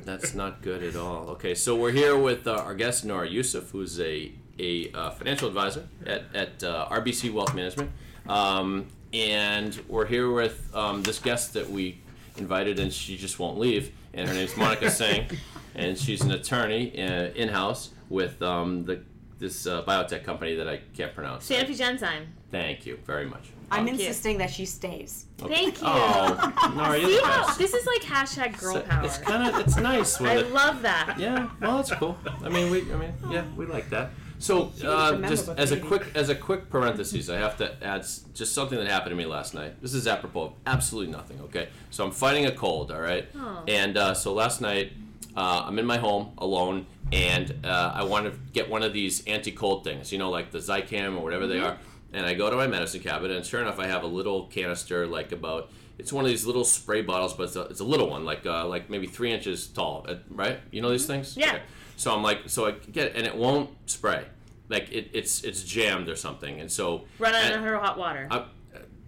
[0.05, 1.29] That's not good at all.
[1.33, 5.49] Okay, so we're here with uh, our guest Nora Yousif, who's a a uh, financial
[5.49, 7.90] advisor at at uh, RBC Wealth Management,
[8.27, 12.01] um, and we're here with um, this guest that we
[12.38, 13.92] invited, and she just won't leave.
[14.14, 15.27] And her name's Monica Singh,
[15.75, 19.01] and she's an attorney uh, in house with um, the
[19.38, 21.46] this uh, biotech company that I can't pronounce.
[21.49, 22.25] Sanofi Genzyme.
[22.51, 23.51] Thank you very much.
[23.70, 24.07] I'm Thank you.
[24.07, 25.27] insisting that she stays.
[25.37, 25.87] Thank you.
[25.87, 29.05] Oh, Nora, you're See how this is like hashtag girl It's- power.
[29.05, 30.53] It's kind of it's nice with I it.
[30.53, 31.16] love that.
[31.18, 32.16] Yeah, well, that's cool.
[32.42, 34.11] I mean, we, I mean, yeah, we like that.
[34.38, 38.25] So, uh, just as a quick, as a quick parenthesis, I have to add s-
[38.35, 39.81] just something that happened to me last night.
[39.81, 41.40] This is apropos of absolutely nothing.
[41.42, 42.92] Okay, so I'm fighting a cold.
[42.92, 43.27] All right,
[43.66, 44.92] and uh, so last night
[45.37, 49.25] uh, I'm in my home alone, and uh, I want to get one of these
[49.27, 50.12] anti-cold things.
[50.12, 51.79] You know, like the Zicam or whatever they are.
[52.12, 55.07] And I go to my medicine cabinet, and sure enough, I have a little canister,
[55.07, 55.70] like about.
[55.99, 58.44] It's one of these little spray bottles, but it's a, it's a little one, like
[58.44, 60.59] uh, like maybe three inches tall, uh, right?
[60.70, 61.37] You know these things?
[61.38, 61.59] Yeah.
[61.96, 64.24] So I'm like, so I get it, and it won't spray,
[64.68, 68.28] like it, it's it's jammed or something, and so Run and- under hot water.
[68.30, 68.44] I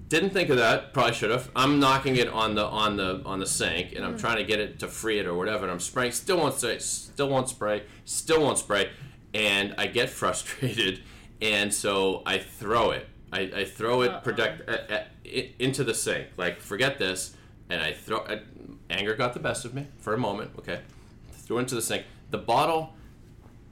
[0.08, 0.94] didn't think of that.
[0.94, 1.50] Probably should have.
[1.54, 4.20] I'm knocking it on the on the on the sink, and I'm Mm.
[4.20, 5.64] trying to get it to free it or whatever.
[5.64, 6.12] And I'm spraying.
[6.12, 6.78] Still won't spray.
[6.78, 7.82] Still won't spray.
[8.06, 8.90] Still won't spray.
[9.34, 11.02] And I get frustrated,
[11.42, 13.06] and so I throw it.
[13.30, 16.28] I, I throw it protect uh, uh, i into the sink.
[16.38, 17.34] Like forget this,
[17.68, 18.20] and I throw.
[18.20, 18.38] Uh,
[18.88, 20.52] anger got the best of me for a moment.
[20.58, 20.80] Okay,
[21.32, 22.04] threw it into the sink.
[22.30, 22.94] The bottle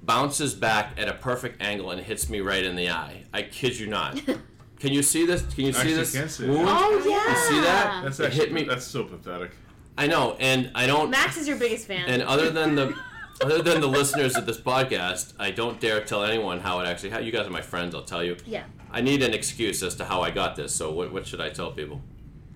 [0.03, 3.25] bounces back at a perfect angle and hits me right in the eye.
[3.33, 4.21] I kid you not.
[4.79, 5.43] Can you see this?
[5.55, 6.67] Can you see Actually this can see wound?
[6.69, 7.31] oh yeah.
[7.31, 8.01] You see that?
[8.05, 8.65] That's it hit me.
[8.65, 9.53] that's so pathetic.
[9.97, 11.09] I know, and I don't.
[11.09, 12.07] Max is your biggest fan.
[12.07, 12.95] And other than the,
[13.43, 17.09] other than the listeners of this podcast, I don't dare tell anyone how it actually.
[17.09, 17.95] How you guys are my friends.
[17.95, 18.37] I'll tell you.
[18.45, 18.65] yeah.
[18.93, 20.75] I need an excuse as to how I got this.
[20.75, 22.03] So what, what should I tell people?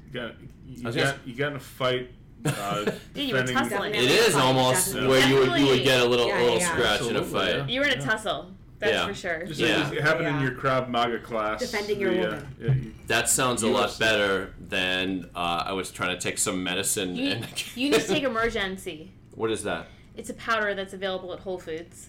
[0.07, 0.35] You got
[0.67, 2.11] you, got, gonna- you got in a fight.
[2.45, 3.95] Uh, Yeah, you were defending- tussling.
[3.95, 5.09] It is almost Definitely.
[5.09, 6.69] where you would you would get a little Yeah, little yeah.
[6.73, 7.57] scratch in a Absolutely, fight.
[7.57, 7.67] yeah.
[7.67, 8.51] You were in a tussle.
[8.79, 9.07] That's Yeah.
[9.09, 9.45] for sure.
[9.47, 9.85] Just Yeah.
[9.85, 10.43] like it happened in Yeah.
[10.43, 11.61] your Krav Maga class.
[11.61, 12.57] Defending your the, uh, woman.
[12.61, 13.99] yeah, you- That sounds a lot UFC.
[13.99, 17.15] better than uh, I was trying to take some medicine.
[17.15, 19.11] You, and you need to take Emergen-C.
[19.35, 19.89] what is that?
[20.17, 22.09] It's a powder that's available at Whole Foods.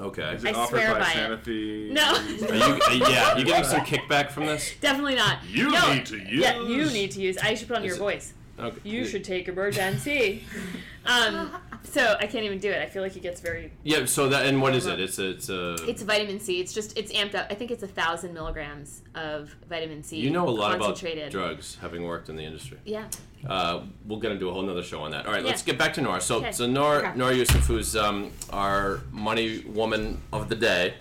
[0.00, 0.34] Okay.
[0.34, 1.44] Is it I offered swear by by it.
[1.44, 1.90] Sanofi?
[1.90, 2.14] No.
[2.14, 4.72] Are you, uh, yeah, you getting some kickback from this?
[4.80, 5.38] Definitely not.
[5.48, 5.92] You no.
[5.94, 6.28] need to use.
[6.40, 7.36] Yeah, you need to use.
[7.38, 8.32] I should put on Is your it- voice.
[8.58, 8.78] Okay.
[8.84, 10.44] You should take Emergen-C.
[11.06, 11.52] um,
[11.84, 12.82] so I can't even do it.
[12.82, 13.72] I feel like it gets very.
[13.82, 14.04] Yeah.
[14.04, 15.00] So that and what is it?
[15.00, 15.74] It's a it's a.
[15.88, 16.60] It's vitamin C.
[16.60, 17.46] It's just it's amped up.
[17.50, 20.18] I think it's a thousand milligrams of vitamin C.
[20.18, 22.78] you know a lot about drugs, having worked in the industry.
[22.84, 23.06] Yeah.
[23.46, 25.26] Uh, we'll get into a whole nother show on that.
[25.26, 26.20] All right, let's get back to Nora.
[26.20, 26.50] So, Okay.
[26.50, 30.94] so Nora, Nora Yousif, who's um, our money woman of the day.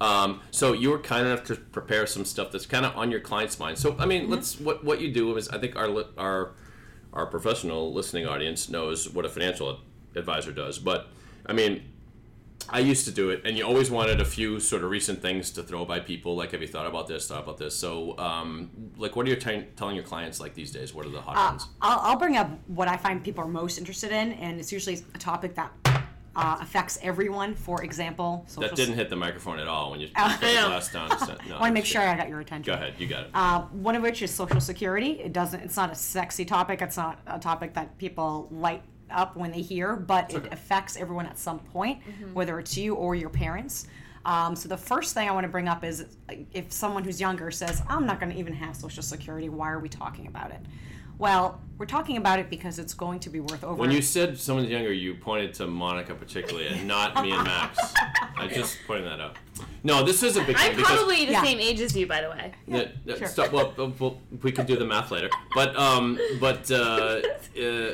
[0.00, 3.20] Um, so you were kind enough to prepare some stuff that's kind of on your
[3.20, 3.78] client's mind.
[3.78, 6.52] So, I mean, let's what what you do is I think our our
[7.12, 9.80] our professional listening audience knows what a financial
[10.14, 10.78] advisor does.
[10.78, 11.08] But
[11.46, 11.82] I mean,
[12.68, 15.50] I used to do it, and you always wanted a few sort of recent things
[15.52, 16.36] to throw by people.
[16.36, 17.26] Like, have you thought about this?
[17.26, 17.76] Thought about this?
[17.76, 20.94] So, um, like, what are you t- telling your clients like these days?
[20.94, 21.66] What are the hot Uh, ones?
[21.80, 25.00] I'll, I'll bring up what I find people are most interested in, and it's usually
[25.12, 25.72] a topic that
[26.34, 27.54] uh, affects everyone.
[27.54, 30.28] For example, social That didn't hit the microphone at all when you Oh.
[30.32, 30.68] put the I know.
[30.70, 30.82] down.
[30.82, 30.98] So-
[31.48, 32.00] No, I want to make sure.
[32.02, 32.72] I got your attention.
[32.72, 33.30] Go ahead, you got it.
[33.34, 35.12] Uh, one of which is Social Security.
[35.20, 35.60] It doesn't.
[35.60, 36.80] It's not a sexy topic.
[36.82, 41.26] It's not a topic that people light up when they hear, but it affects everyone
[41.26, 42.00] at some point,
[42.32, 43.86] whether it's you or your parents.
[44.24, 47.20] Um, so the first thing I want to bring up is uh, if someone who's
[47.20, 50.50] younger says, "I'm not going to even have Social Security," why are we talking about
[50.52, 50.60] it?
[51.22, 53.74] Well, we're talking about it because it's going to be worth over.
[53.80, 57.78] When you said someone's younger, you pointed to Monica particularly, and not me and Max.
[58.36, 59.36] I just pointing that out.
[59.84, 61.44] No, this is a big I'm because probably the Yeah.
[61.44, 62.52] same age as you, by the way.
[62.66, 63.28] Yeah, yeah, sure.
[63.28, 65.30] stop, well, well, well, we can do the math later.
[65.54, 66.74] But um, but uh,
[67.56, 67.92] uh,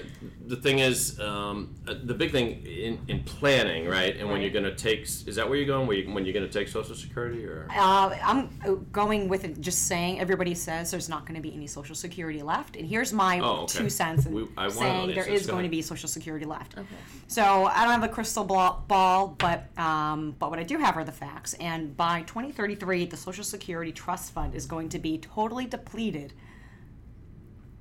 [0.49, 4.17] the thing is, um, uh, the big thing in, in planning, right?
[4.17, 5.87] And when you're going to take, is that where you're going?
[5.87, 9.45] Where you, when you're going to take Social Security, or Uh, I'm uh, going with
[9.45, 12.87] it, just saying everybody says there's not going to be any Social Security left, and
[12.89, 13.79] here's my Oh, okay.
[13.81, 15.41] two cents in We- I wanna know saying the there answers.
[15.43, 16.79] is Go going to be Social Security left.
[16.79, 16.87] Okay.
[17.27, 20.97] So I don't have a crystal ball, ball but um, but what I do have
[20.97, 21.53] are the facts.
[21.55, 26.33] And by 2033, the Social Security Trust Fund is going to be totally depleted.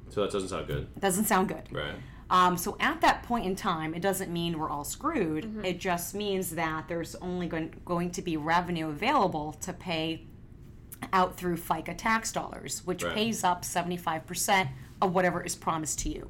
[0.10, 1.64] so that doesn't sound good, It doesn't sound good.
[1.72, 1.96] right?
[2.30, 5.66] Um, so at that point in time, it doesn't mean we're all screwed.
[5.66, 10.26] It just means that there's only going, going to be revenue available to pay
[11.14, 13.14] out through FICA tax dollars, which Right.
[13.14, 14.68] pays up 75%
[15.02, 16.30] of whatever is promised to you.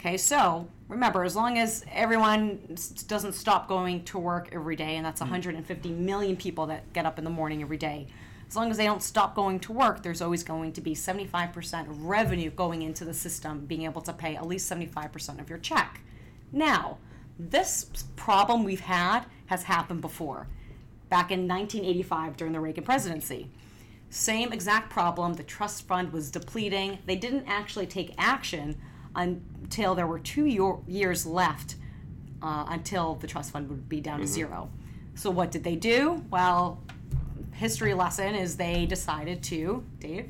[0.00, 2.76] Okay, so remember, as long as everyone
[3.08, 7.18] doesn't stop going to work every day, and that's 150 million people that get up
[7.18, 8.06] in the morning every day,
[8.48, 11.88] as long as they don't stop going to work, there's always going to be 75%
[11.88, 15.58] of revenue going into the system, being able to pay at least 75% of your
[15.58, 16.00] check.
[16.50, 16.96] Now,
[17.38, 20.48] this problem we've had has happened before.
[21.10, 23.50] Back in 1985 during the Reagan presidency.
[24.10, 25.34] Same exact problem.
[25.34, 26.98] The trust fund was depleting.
[27.04, 28.80] They didn't actually take action
[29.14, 31.76] until there were two year- years left
[32.40, 34.70] uh, until the trust fund would be down to zero.
[35.14, 36.24] So, what did they do?
[36.30, 36.80] Well,
[37.58, 40.28] history lesson is they decided to, Dave?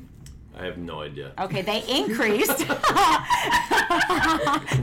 [0.57, 1.31] I have no idea.
[1.39, 2.59] Okay, they increased.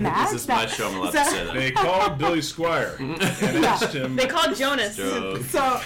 [0.00, 0.88] Max, This is my show.
[0.88, 1.54] I'm allowed so- to say that.
[1.54, 2.98] They called Billy Squier
[3.42, 4.16] and asked him.
[4.16, 4.96] They called Jonas.
[4.96, 5.42] Joke.
[5.42, 5.80] So,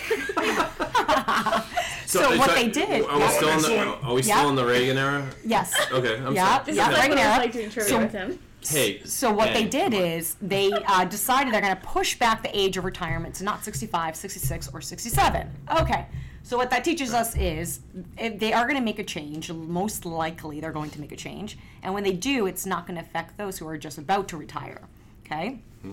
[2.06, 3.86] so are you what ta- they did- Are we still in the?
[4.02, 4.36] Are we Yeah.
[4.38, 5.26] still in the Reagan era?
[5.44, 5.74] yes.
[5.90, 6.64] Okay, I'm Yeah, sorry.
[6.66, 7.38] This yeah, Reagan what it was era.
[7.38, 8.38] like doing trivia So- with him.
[8.62, 9.02] Hey.
[9.04, 12.76] So what they did is they uh, decided they're going to push back the age
[12.76, 15.50] of retirement to not 65, 66, or 67.
[15.80, 16.04] Okay.
[16.42, 17.80] So what that teaches us is
[18.18, 19.52] if they are going to make a change.
[19.52, 22.98] Most likely they're going to make a change, and when they do, it's not going
[22.98, 24.80] to affect those who are just about to retire.
[25.24, 25.60] Okay.
[25.82, 25.92] Hmm.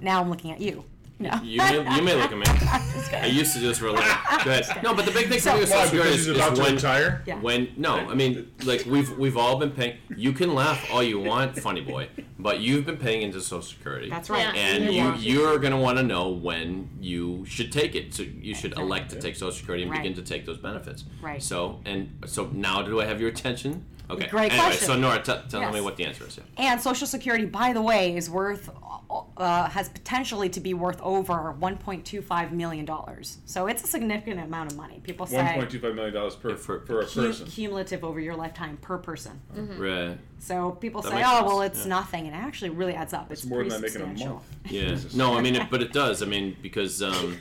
[0.00, 0.84] Now I'm looking at you.
[1.18, 1.40] No.
[1.42, 2.44] You may, you may look at me.
[3.18, 4.06] I used to do this for a living.
[4.44, 4.82] Go ahead.
[4.82, 5.86] No, but the big thing for me with Why?
[5.86, 7.22] Social Security Because is, about is to when, retire.
[7.26, 7.40] Yeah.
[7.40, 9.96] when no, I mean like we've we've all been paying.
[10.14, 12.08] You can laugh all you want, funny boy,
[12.46, 14.08] but you've been paying into Social Security.
[14.08, 14.54] That's right.
[14.54, 14.60] Yeah.
[14.60, 15.26] And You you want to.
[15.28, 18.14] you're gonna want to know when you should take it.
[18.14, 20.00] So you should elect to take Social Security and Right.
[20.02, 21.02] begin to take those benefits.
[21.20, 21.42] Right.
[21.42, 23.84] So and so now do I have your attention?
[24.08, 24.28] Okay.
[24.28, 24.86] Great anyway, question.
[24.86, 26.36] so Nora, t- tell me what the answer is.
[26.38, 26.44] Yeah.
[26.72, 28.70] And Social Security, by the way, is worth
[29.36, 33.38] uh, has potentially to be worth over 1.25 million dollars.
[33.46, 35.00] So it's a significant amount of money.
[35.02, 37.46] People say One point two five million dollars per for- for, a cu- person.
[37.46, 39.40] cumulative over your lifetime per person.
[39.54, 40.18] Right.
[40.38, 41.88] So people That say, "Oh, sense, well, it's yeah.
[41.88, 43.30] nothing," and it actually really adds up.
[43.32, 44.34] It's, It's more than I pretty make in a substantial.
[44.34, 44.72] month.
[45.14, 45.18] Yeah.
[45.18, 46.22] No, I mean, it, but it does.
[46.22, 47.38] I mean, because um,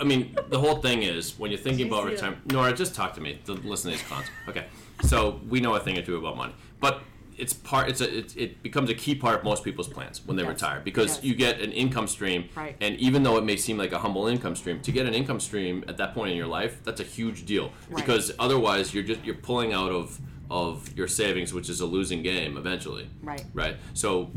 [0.00, 2.12] I mean, the whole thing is when you're thinking about Jeez, yeah.
[2.12, 2.52] retirement.
[2.52, 3.38] Nora, just talk to me.
[3.46, 4.26] Listen to these clowns.
[4.48, 4.66] Okay.
[5.02, 7.02] So we know a thing or two about money, but
[7.38, 7.88] it's part.
[7.90, 8.18] It's a.
[8.18, 11.16] It, it becomes a key part of most people's plans when they Yes, retire because
[11.16, 11.24] does.
[11.24, 12.48] you get an income stream.
[12.56, 12.76] Right.
[12.80, 15.38] And even though it may seem like a humble income stream, to get an income
[15.40, 17.96] stream at that point in your life, that's a huge deal Right.
[17.96, 20.18] because otherwise you're just you're pulling out of
[20.50, 23.08] of your savings, which is a losing game eventually.
[23.22, 23.44] Right.
[23.52, 23.76] Right.
[23.94, 24.30] So.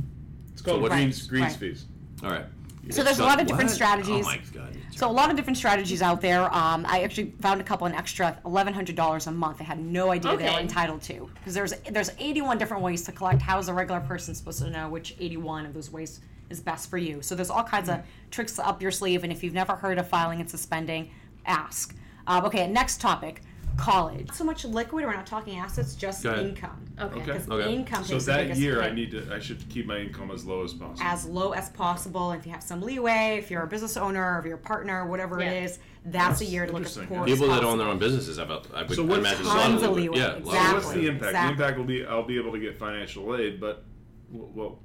[0.51, 1.55] It's called what- greens greens right.
[1.55, 1.85] fees.
[2.21, 2.45] All right.
[2.89, 4.25] So there's a lot of different strategies.
[4.25, 4.75] Oh my god.
[4.95, 6.53] So a lot of different strategies out there.
[6.53, 9.61] Um, I actually found a couple an extra eleven hundred dollars a month.
[9.61, 10.61] I had no idea they were Okay.
[10.61, 13.41] entitled to because there's there's eighty one different ways to collect.
[13.41, 16.89] How's a regular person supposed to know which eighty one of those ways is best
[16.89, 17.21] for you?
[17.21, 19.23] So there's all kinds of tricks up your sleeve.
[19.23, 21.11] And if you've never heard of filing and suspending,
[21.45, 21.95] ask.
[22.27, 23.41] Um, okay, next topic.
[23.79, 24.27] College.
[24.27, 25.05] Not so much liquid.
[25.05, 26.45] We're not talking assets, just Go ahead.
[26.47, 26.85] income.
[26.99, 27.19] Okay.
[27.19, 27.73] Because Okay.
[27.73, 29.97] income So takes the that biggest year, I hit need to I should keep my
[29.97, 31.01] income as low as possible.
[31.07, 32.31] as low as possible.
[32.33, 35.05] If you have some leeway, if you're a business owner, or if you're a partner,
[35.07, 35.51] whatever Yeah.
[35.51, 37.17] it is, that's a year to look as Interesting.
[37.17, 37.71] poor as People that possible.
[37.71, 39.95] own their own businesses have, a, I would So what's imagine, a lot of of
[39.95, 41.29] leeway, Yeah, a lot So what's the impact?
[41.31, 41.31] Exactly.
[41.31, 43.85] The impact will be I'll be able to get financial aid, but
[44.31, 44.79] w- well,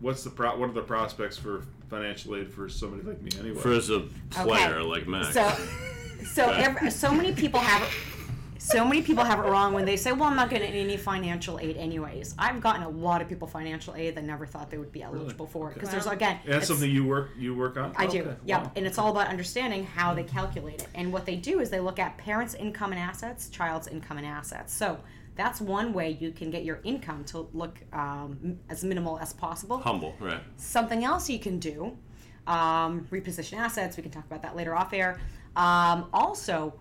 [0.00, 3.60] what's the pro- what are the prospects for financial aid for somebody like me anyway?
[3.60, 5.34] For as a player like Max.
[5.34, 5.52] So,
[6.24, 7.88] so every, so many people have.
[8.60, 11.58] So many people have it wrong when they say, "Well, I'm not getting any financial
[11.58, 14.92] aid anyways." I've gotten a lot of people financial aid that never thought they would
[14.92, 17.94] be eligible for it because there's again, And that's something you work you work on.
[17.96, 18.20] I do.
[18.22, 18.62] Okay, Yep.
[18.62, 18.72] wow.
[18.76, 20.88] And it's all about understanding how they calculate it.
[20.94, 24.26] And what they do is they look at parents' income and assets, child's income and
[24.26, 24.74] assets.
[24.74, 24.98] So
[25.36, 29.78] that's one way you can get your income to look um, as minimal as possible.
[29.78, 30.40] Humble, right?
[30.58, 31.96] Something else you can do,
[32.46, 33.96] um, reposition assets.
[33.96, 35.18] We can talk about that later off air.
[35.56, 36.74] Um, also,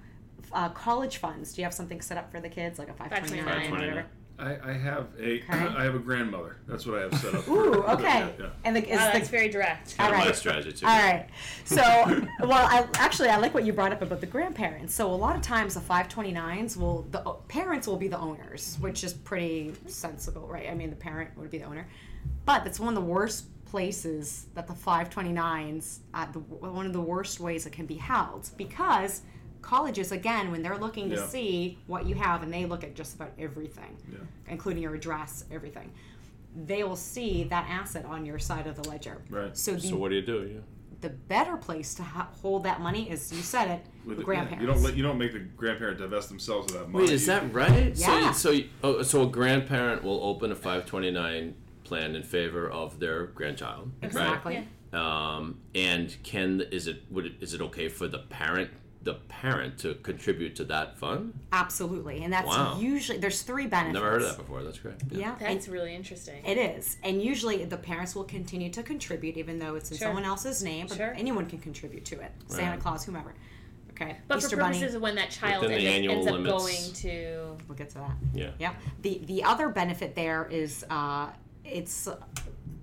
[0.52, 1.54] uh, college funds.
[1.54, 4.06] Do you have something set up for the kids, like a 529 whatever?
[4.40, 6.58] I, I have a I have a grandmother.
[6.68, 7.44] That's what I have set up.
[7.44, 7.90] for Ooh, her.
[7.92, 8.20] okay.
[8.20, 8.50] Yeah, yeah.
[8.64, 9.96] And the, is Wow, the, that's very direct.
[10.00, 10.36] All My right.
[10.36, 10.86] strategy too.
[10.86, 11.28] All right.
[11.66, 11.82] So,
[12.40, 14.94] well, I actually I like what you brought up about the grandparents.
[14.94, 19.04] So a lot of times the 529s will the parents will be the owners, which
[19.04, 20.70] is pretty sensible, right?
[20.70, 21.88] I mean, the parent would be the owner,
[22.46, 27.02] but that's one of the worst places that the 529s at the one of the
[27.02, 29.22] worst ways it can be held because
[29.62, 31.26] colleges again when they're looking to Yeah.
[31.28, 34.20] see what you have and they look at just about everything Yeah.
[34.48, 35.92] including your address everything
[36.66, 39.56] they will see that asset on your side of the ledger Right.
[39.56, 40.42] so the So what do you do?
[40.48, 40.64] You
[41.02, 44.26] the better place to ha- hold that money is you said it With the yeah,
[44.26, 47.06] grandparents you don't let you don't make the grandparent divest themselves of that money.
[47.06, 47.96] Wait, is that right?
[47.96, 48.32] Yeah.
[48.32, 53.28] So, so, oh, so a grandparent will open a 529 plan in favor of their
[53.28, 54.56] grandchild, exactly
[54.92, 54.94] right?
[54.94, 58.70] Um, and can is it would it, is it okay for the parent
[59.02, 61.34] the parent to contribute to that fund?
[61.54, 62.78] absolutely and that's Wow.
[62.80, 64.62] usually there's three benefits Never heard of that before.
[64.64, 64.96] That's great.
[65.12, 66.44] yeah That's and really interesting.
[66.46, 70.08] it is and usually the parents will continue to contribute even though it's in Sure.
[70.08, 71.14] someone else's name but Sure.
[71.18, 73.34] anyone can contribute to it santa claus whomever
[73.92, 76.52] okay but easter for bunny purposes of when that child ends, up, ends up limits.
[76.64, 78.52] going to we'll get to that Yeah.
[78.60, 78.74] Yeah.
[79.02, 81.30] The the other benefit there is uh,
[81.64, 82.08] it's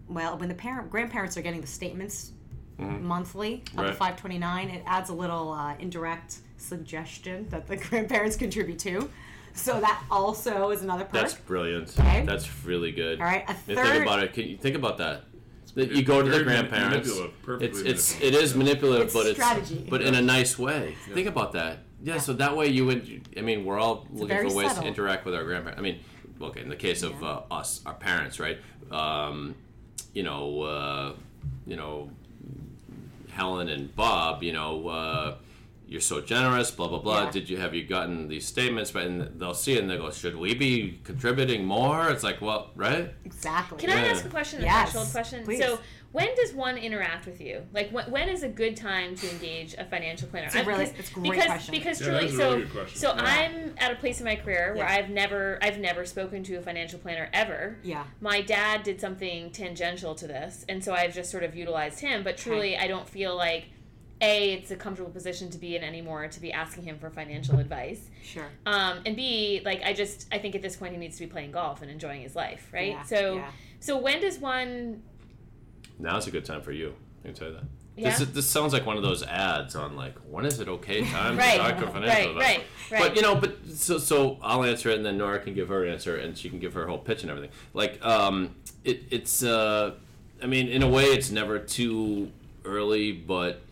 [0.08, 2.32] well when the parent grandparents are getting the statements
[2.78, 3.92] monthly of the Mm-hmm.
[3.98, 9.08] 529, it adds a little uh, indirect suggestion that the grandparents contribute to.
[9.54, 11.12] So that also is another perk.
[11.12, 11.98] That's brilliant.
[11.98, 12.24] Okay.
[12.26, 13.20] That's really good.
[13.20, 14.32] All right, a third- think about it.
[14.34, 15.24] Can you think about that?
[15.74, 17.10] That you go to the grandparents.
[17.60, 19.86] It's it's it is manipulative, It's but it's strategy.
[19.90, 20.96] but in a nice way.
[21.12, 21.80] Think about that.
[22.02, 23.28] Yeah, So that way you would.
[23.36, 24.82] I mean, we're all looking for ways subtle.
[24.84, 25.78] to interact with our grandparents.
[25.78, 26.00] I mean,
[26.40, 28.58] okay, in the case of uh, us, our parents, right?
[28.90, 29.54] Um,
[30.14, 31.12] you know, uh,
[31.66, 32.10] you know,
[33.36, 34.42] Helen and Bob.
[34.42, 34.88] You know.
[34.88, 35.34] Uh,
[35.88, 37.24] you're so generous, blah blah blah.
[37.24, 37.30] Yeah.
[37.30, 38.90] Did you have you gotten these statements?
[38.90, 42.08] But and they'll see it and they go, should we be contributing more?
[42.08, 43.12] It's like, well, right?
[43.24, 43.78] exactly.
[43.78, 45.44] Can I ask a question, a Yes, threshold question?
[45.44, 45.60] please.
[45.60, 45.78] So,
[46.16, 47.60] when does one interact with you?
[47.74, 50.46] Like, when, when is a good time to engage a financial planner?
[50.46, 51.74] It's a I'm- really- because- it's a great because, question.
[51.74, 52.98] Because Yeah, truly, that is so really good question.
[52.98, 53.22] so Yeah.
[53.22, 54.94] I'm at a place in my career where Yeah.
[54.94, 57.76] I've never I've never spoken to a financial planner ever.
[57.82, 58.04] Yeah.
[58.22, 62.22] My dad did something tangential to this, and so I've just sort of utilized him.
[62.22, 63.66] But truly, I don't feel like
[64.22, 67.58] a it's a comfortable position to be in anymore to be asking him for financial
[67.58, 68.08] advice.
[68.22, 68.48] Sure.
[68.64, 71.30] Um, and B, like I just I think at this point he needs to be
[71.30, 72.92] playing golf and enjoying his life, right?
[72.92, 73.50] Yeah, so yeah.
[73.80, 75.02] so when does one
[75.98, 76.94] Now's a good time for you.
[77.22, 77.64] I can tell you that.
[77.96, 78.10] Yeah.
[78.10, 81.02] This, is, this sounds like one of those ads on like when is it okay
[81.10, 83.00] time Right, to talk financial right, right, right.
[83.00, 85.86] But you know, but so so I'll answer it and then Nora can give her
[85.86, 87.50] answer and she can give her whole pitch and everything.
[87.72, 88.54] Like um,
[88.84, 89.94] it it's uh,
[90.42, 92.30] I mean in a way it's never too
[92.66, 93.62] early, but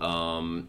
[0.00, 0.68] um,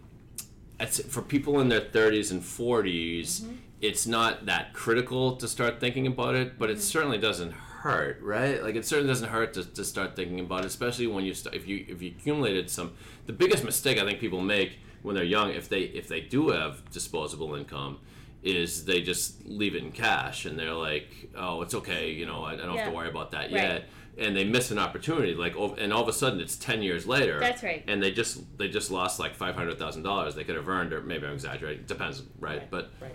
[0.80, 3.46] it's, for people in their 30s and 40s,
[3.82, 8.62] it's not that critical to start thinking about it, but it certainly doesn't hurt, right?
[8.64, 11.56] Like it certainly doesn't hurt to, to start thinking about it, especially when you start,
[11.56, 12.94] if you if you accumulated some.
[13.26, 16.50] The biggest mistake I think people make when they're young, if they if they do
[16.50, 18.00] have disposable income,
[18.44, 22.44] is they just leave it in cash and they're like, oh, it's okay, you know,
[22.44, 23.54] I, I don't have to worry about that Right.
[23.54, 23.90] yet.
[24.20, 27.40] And they miss an opportunity, like, and all of a sudden it's ten years later.
[27.40, 27.84] That's right.
[27.88, 30.92] And they just they just lost like five hundred thousand dollars they could have earned,
[30.92, 31.82] or maybe I'm exaggerating.
[31.82, 32.68] It depends, right?
[32.72, 33.14] But right.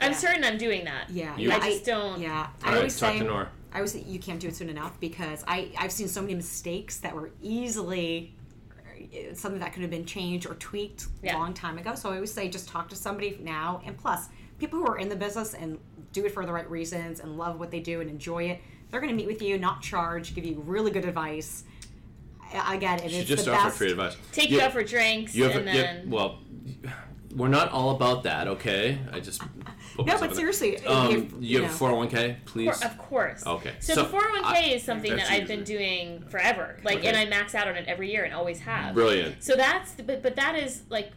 [0.00, 1.10] I'm certain I'm doing that.
[1.10, 3.50] Yeah, You- yeah, I just don't Yeah, I right, always talk say to Nora.
[3.74, 6.34] I always say you can't do it soon enough because I I've seen so many
[6.34, 8.32] mistakes that were easily
[8.88, 11.36] uh, something that could have been changed or tweaked Yeah.
[11.36, 11.94] a long time ago.
[11.96, 13.82] So I always say just talk to somebody now.
[13.84, 14.28] And plus,
[14.60, 15.78] people who are in the business and
[16.12, 18.60] do it for the right reasons and love what they do and enjoy it,
[18.90, 21.64] they're going to meet with you, not charge, give you really good advice.
[22.52, 23.10] I I get it.
[23.10, 23.78] she it's just the offered best.
[23.78, 24.16] free advice.
[24.30, 26.38] Take you, out for drinks you have, and you have- then well,
[27.34, 28.98] we're not all about that, okay?
[29.12, 29.40] I just
[29.96, 31.74] put No, but seriously, um, if- you have know.
[31.74, 32.78] a four hundred one k, please.
[32.78, 33.46] cour- Of course.
[33.46, 33.72] Okay.
[33.80, 36.78] So, So, the 401k I- is something that I've been doing forever.
[36.84, 37.08] Like, Okay.
[37.08, 38.94] and I max out on it every year and always have.
[38.94, 39.42] Brilliant.
[39.42, 41.10] So that's, the, but but that is like,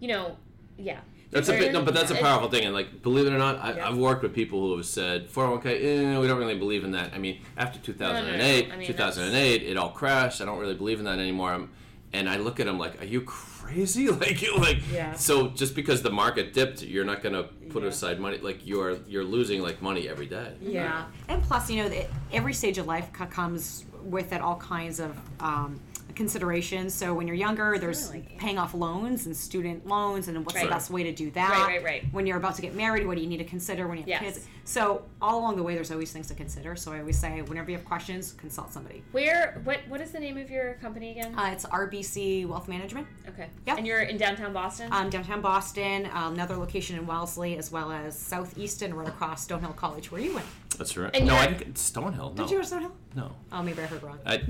[0.00, 0.36] you know,
[0.78, 1.00] yeah.
[1.32, 3.58] That's a bit, no, but that's a powerful thing, and like, believe it or not,
[3.58, 3.88] I, Yeah.
[3.88, 5.66] I've worked with people who have said 401k.
[5.66, 7.12] Eh, we don't really believe in that.
[7.14, 10.40] I mean, after 2008, I mean, 2008, it all crashed.
[10.40, 11.50] I don't really believe in that anymore.
[11.50, 11.70] I'm,
[12.12, 13.22] and I look at them like, "Are you
[13.66, 14.78] crazy?" Like, you like.
[14.92, 15.14] Yeah.
[15.14, 18.38] So just because the market dipped, you're not gonna put aside money.
[18.38, 20.54] Like you're you're losing like money every day.
[20.60, 25.16] Yeah, and plus, you know, every stage of life comes with it all kinds of
[25.40, 25.80] um,
[26.16, 26.94] considerations.
[26.94, 30.64] So when you're younger, there's paying off loans and student loans, and what's Right.
[30.64, 31.50] the best way to do that.
[31.50, 32.04] Right, right, right.
[32.12, 34.08] When you're about to get married, what do you need to consider when you have
[34.08, 34.22] Yes.
[34.22, 34.46] kids?
[34.64, 36.74] So all along the way, there's always things to consider.
[36.74, 39.04] So I always say, whenever you have questions, consult somebody.
[39.12, 39.60] Where?
[39.64, 39.80] What?
[39.88, 41.38] What is the name of your company again?
[41.38, 43.06] Uh, it's RBC Wealth Management.
[43.28, 43.46] okay.
[43.66, 43.78] yep.
[43.78, 44.88] And you're in downtown Boston.
[44.92, 49.46] Um, downtown Boston, um, another location in Wellesley, as well as Southeast and right across
[49.46, 50.46] Stonehill College, where you went.
[50.78, 51.14] That's right.
[51.14, 52.34] And no, I you're- think it's Stonehill.
[52.36, 52.42] No.
[52.44, 52.90] Did you go to Stonehill?
[53.14, 53.32] No.
[53.52, 54.18] Oh, maybe I heard wrong.
[54.26, 54.42] I.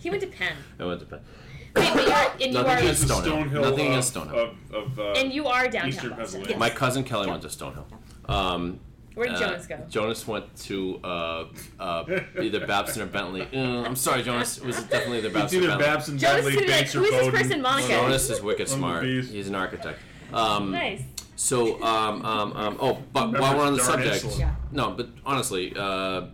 [0.00, 0.56] he went to Penn.
[0.80, 1.20] I went to Penn.
[1.76, 2.78] Wait, but you're, and you Nothing are.
[2.78, 3.24] against Stonehill.
[3.24, 4.54] Stonehill Nothing of, against Stonehill.
[4.72, 6.16] Of, of, uh, And you are downtown Eastern Boston.
[6.16, 6.58] Pennsylvania.
[6.58, 7.84] My cousin Kelly went to Stonehill.
[8.28, 8.80] Um,
[9.14, 9.78] Where did uh, Jonas go?
[9.88, 11.44] Jonas went to uh,
[11.78, 12.04] uh,
[12.40, 13.42] either Babson or Bentley.
[13.54, 14.58] Uh, I'm sorry, Jonas.
[14.58, 15.86] It was definitely either It's Babson or either Bentley.
[15.86, 17.42] Babson, Jonas Bentley, is like, Bates, or who is this Bowdoin.
[17.42, 17.88] person, Monica?
[17.88, 19.02] Jonas is wicked One of smart.
[19.02, 19.30] bees.
[19.30, 19.98] He's an architect.
[20.32, 21.02] Um, Nice.
[21.40, 24.38] So, um, um, um, oh, but Remember while we're on the darn subject, insulin.
[24.40, 24.54] Yeah.
[24.72, 26.26] no, but honestly, uh,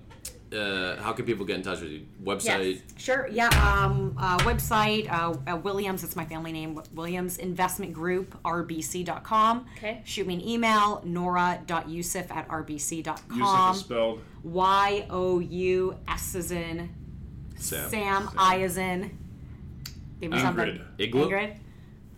[0.52, 2.06] uh, how can people get in touch with you?
[2.24, 2.74] Website?
[2.74, 2.82] Yes.
[2.96, 3.28] Sure.
[3.28, 3.46] Yeah.
[3.50, 6.02] Um, uh, website uh, uh, Williams.
[6.02, 6.82] It's my family name.
[6.92, 9.66] Williams Investment Group RBC.com.
[9.76, 10.02] Okay.
[10.04, 11.00] Shoot me an email.
[11.04, 13.74] Nora.yousif at Yousif RBC.com.
[13.74, 14.22] is spelled.
[14.42, 16.90] Y O U S as in
[17.54, 17.90] Sam.
[17.90, 18.30] Sam.
[18.36, 19.16] I is in.
[20.20, 20.38] Give me.
[20.38, 20.82] Ingrid.
[20.98, 21.28] Igloo?
[21.28, 21.58] Ingrid.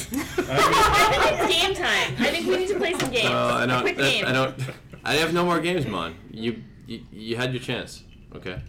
[1.11, 2.14] think it's game time.
[2.18, 3.30] I think we need to play some games.
[3.30, 3.80] Uh, I don't.
[3.82, 4.24] quick I, game.
[4.26, 4.55] I don't.
[5.05, 6.14] I have no more games, Mon.
[6.30, 8.03] You, you you had your chance.
[8.34, 8.61] Okay.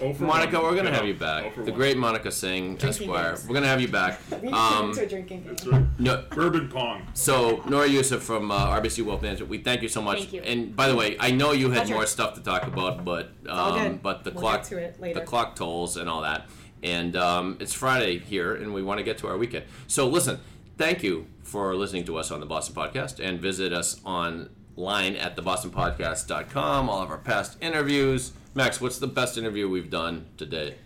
[0.00, 0.96] Oh for Monica, we're gonna Yeah.
[0.96, 1.56] have you back.
[1.56, 1.72] The one.
[1.74, 3.30] great Monica Singh, Esquire.
[3.30, 3.48] games.
[3.48, 4.20] We're gonna have you back.
[4.52, 5.44] Um, drinking game.
[5.44, 5.82] That's right.
[5.98, 7.02] no, Bourbon Pong.
[7.14, 10.18] So Nora Yousif from uh, RBC Wealth Management, we thank you so much.
[10.18, 10.42] Thank you.
[10.42, 11.94] And by the way, I know you had Pleasure.
[11.94, 14.02] more stuff to talk about, but all um, good.
[14.04, 15.18] but the We'll clock get to it later.
[15.20, 16.46] the clock tolls and all that.
[16.84, 19.64] And um, it's Friday here, and we want to get to our weekend.
[19.88, 20.38] So listen,
[20.78, 25.36] thank you for listening to us on the Boston Podcast, and visit us online at
[25.36, 26.88] thebostonpodcast.com.
[26.88, 28.32] All of our past interviews.
[28.56, 30.76] Max, what's the best interview we've done today?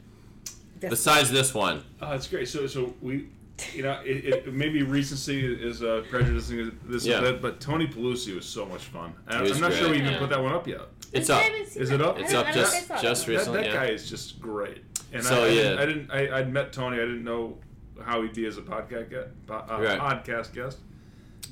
[0.81, 2.49] Besides this one, Oh, that's great.
[2.49, 3.29] So, so we,
[3.73, 7.19] you know, it, it maybe recency is uh, prejudicing this Yeah.
[7.19, 9.13] a bit, but Tony Pelusi was so much fun.
[9.29, 10.19] And I'm was not sure we even Yeah.
[10.19, 10.81] put that one up yet.
[11.13, 11.53] it's I up.
[11.77, 12.19] Is it up?
[12.19, 13.33] It's up just think I saw just that.
[13.33, 13.61] That, recently.
[13.63, 13.75] that yeah.
[13.75, 14.83] guy is just great.
[15.13, 15.63] And So, I, I yeah.
[15.63, 16.11] didn't, I didn't.
[16.33, 16.97] I, I'd met Tony.
[16.97, 17.57] I didn't know
[18.03, 19.99] how he'd be as a podcast guest, uh, Right.
[20.01, 20.79] podcast guest.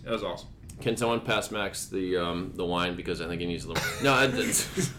[0.03, 0.49] That was awesome.
[0.81, 3.85] Can someone pass Max the um, the wine because I think he needs a little.
[4.03, 4.65] No, I, it's,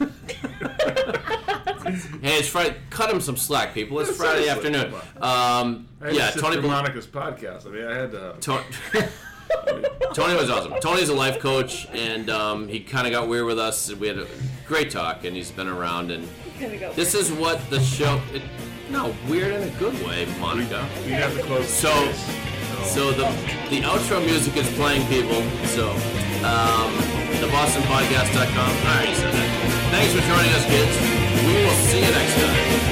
[2.21, 2.75] hey, it's Friday.
[2.89, 3.97] Cut him some slack, people.
[3.99, 4.93] It's Friday Seriously, afternoon.
[5.21, 6.57] Um, I yeah, Tony.
[6.57, 7.65] for Monica's podcast.
[7.65, 8.35] I mean, I had to.
[8.41, 8.63] Tony,
[10.13, 10.73] Tony was awesome.
[10.81, 13.93] Tony's a life coach, and um, he kind of got weird with us.
[13.93, 14.27] We had a
[14.67, 16.11] great talk, and he's been around.
[16.11, 16.27] And
[16.59, 16.91] go.
[16.93, 18.21] this is what the show.
[18.33, 18.41] It,
[18.89, 20.87] no, weird in a good way, Monica.
[21.05, 21.69] We have to close.
[21.69, 21.89] So,
[22.83, 23.25] so the
[23.69, 25.41] the outro music is playing, people.
[25.75, 25.89] So
[26.43, 26.91] um,
[27.41, 28.71] the BostonPodcast.com.
[28.71, 29.29] All right, so
[29.91, 30.93] thanks for joining us, kids.
[31.45, 32.89] We will see you next time.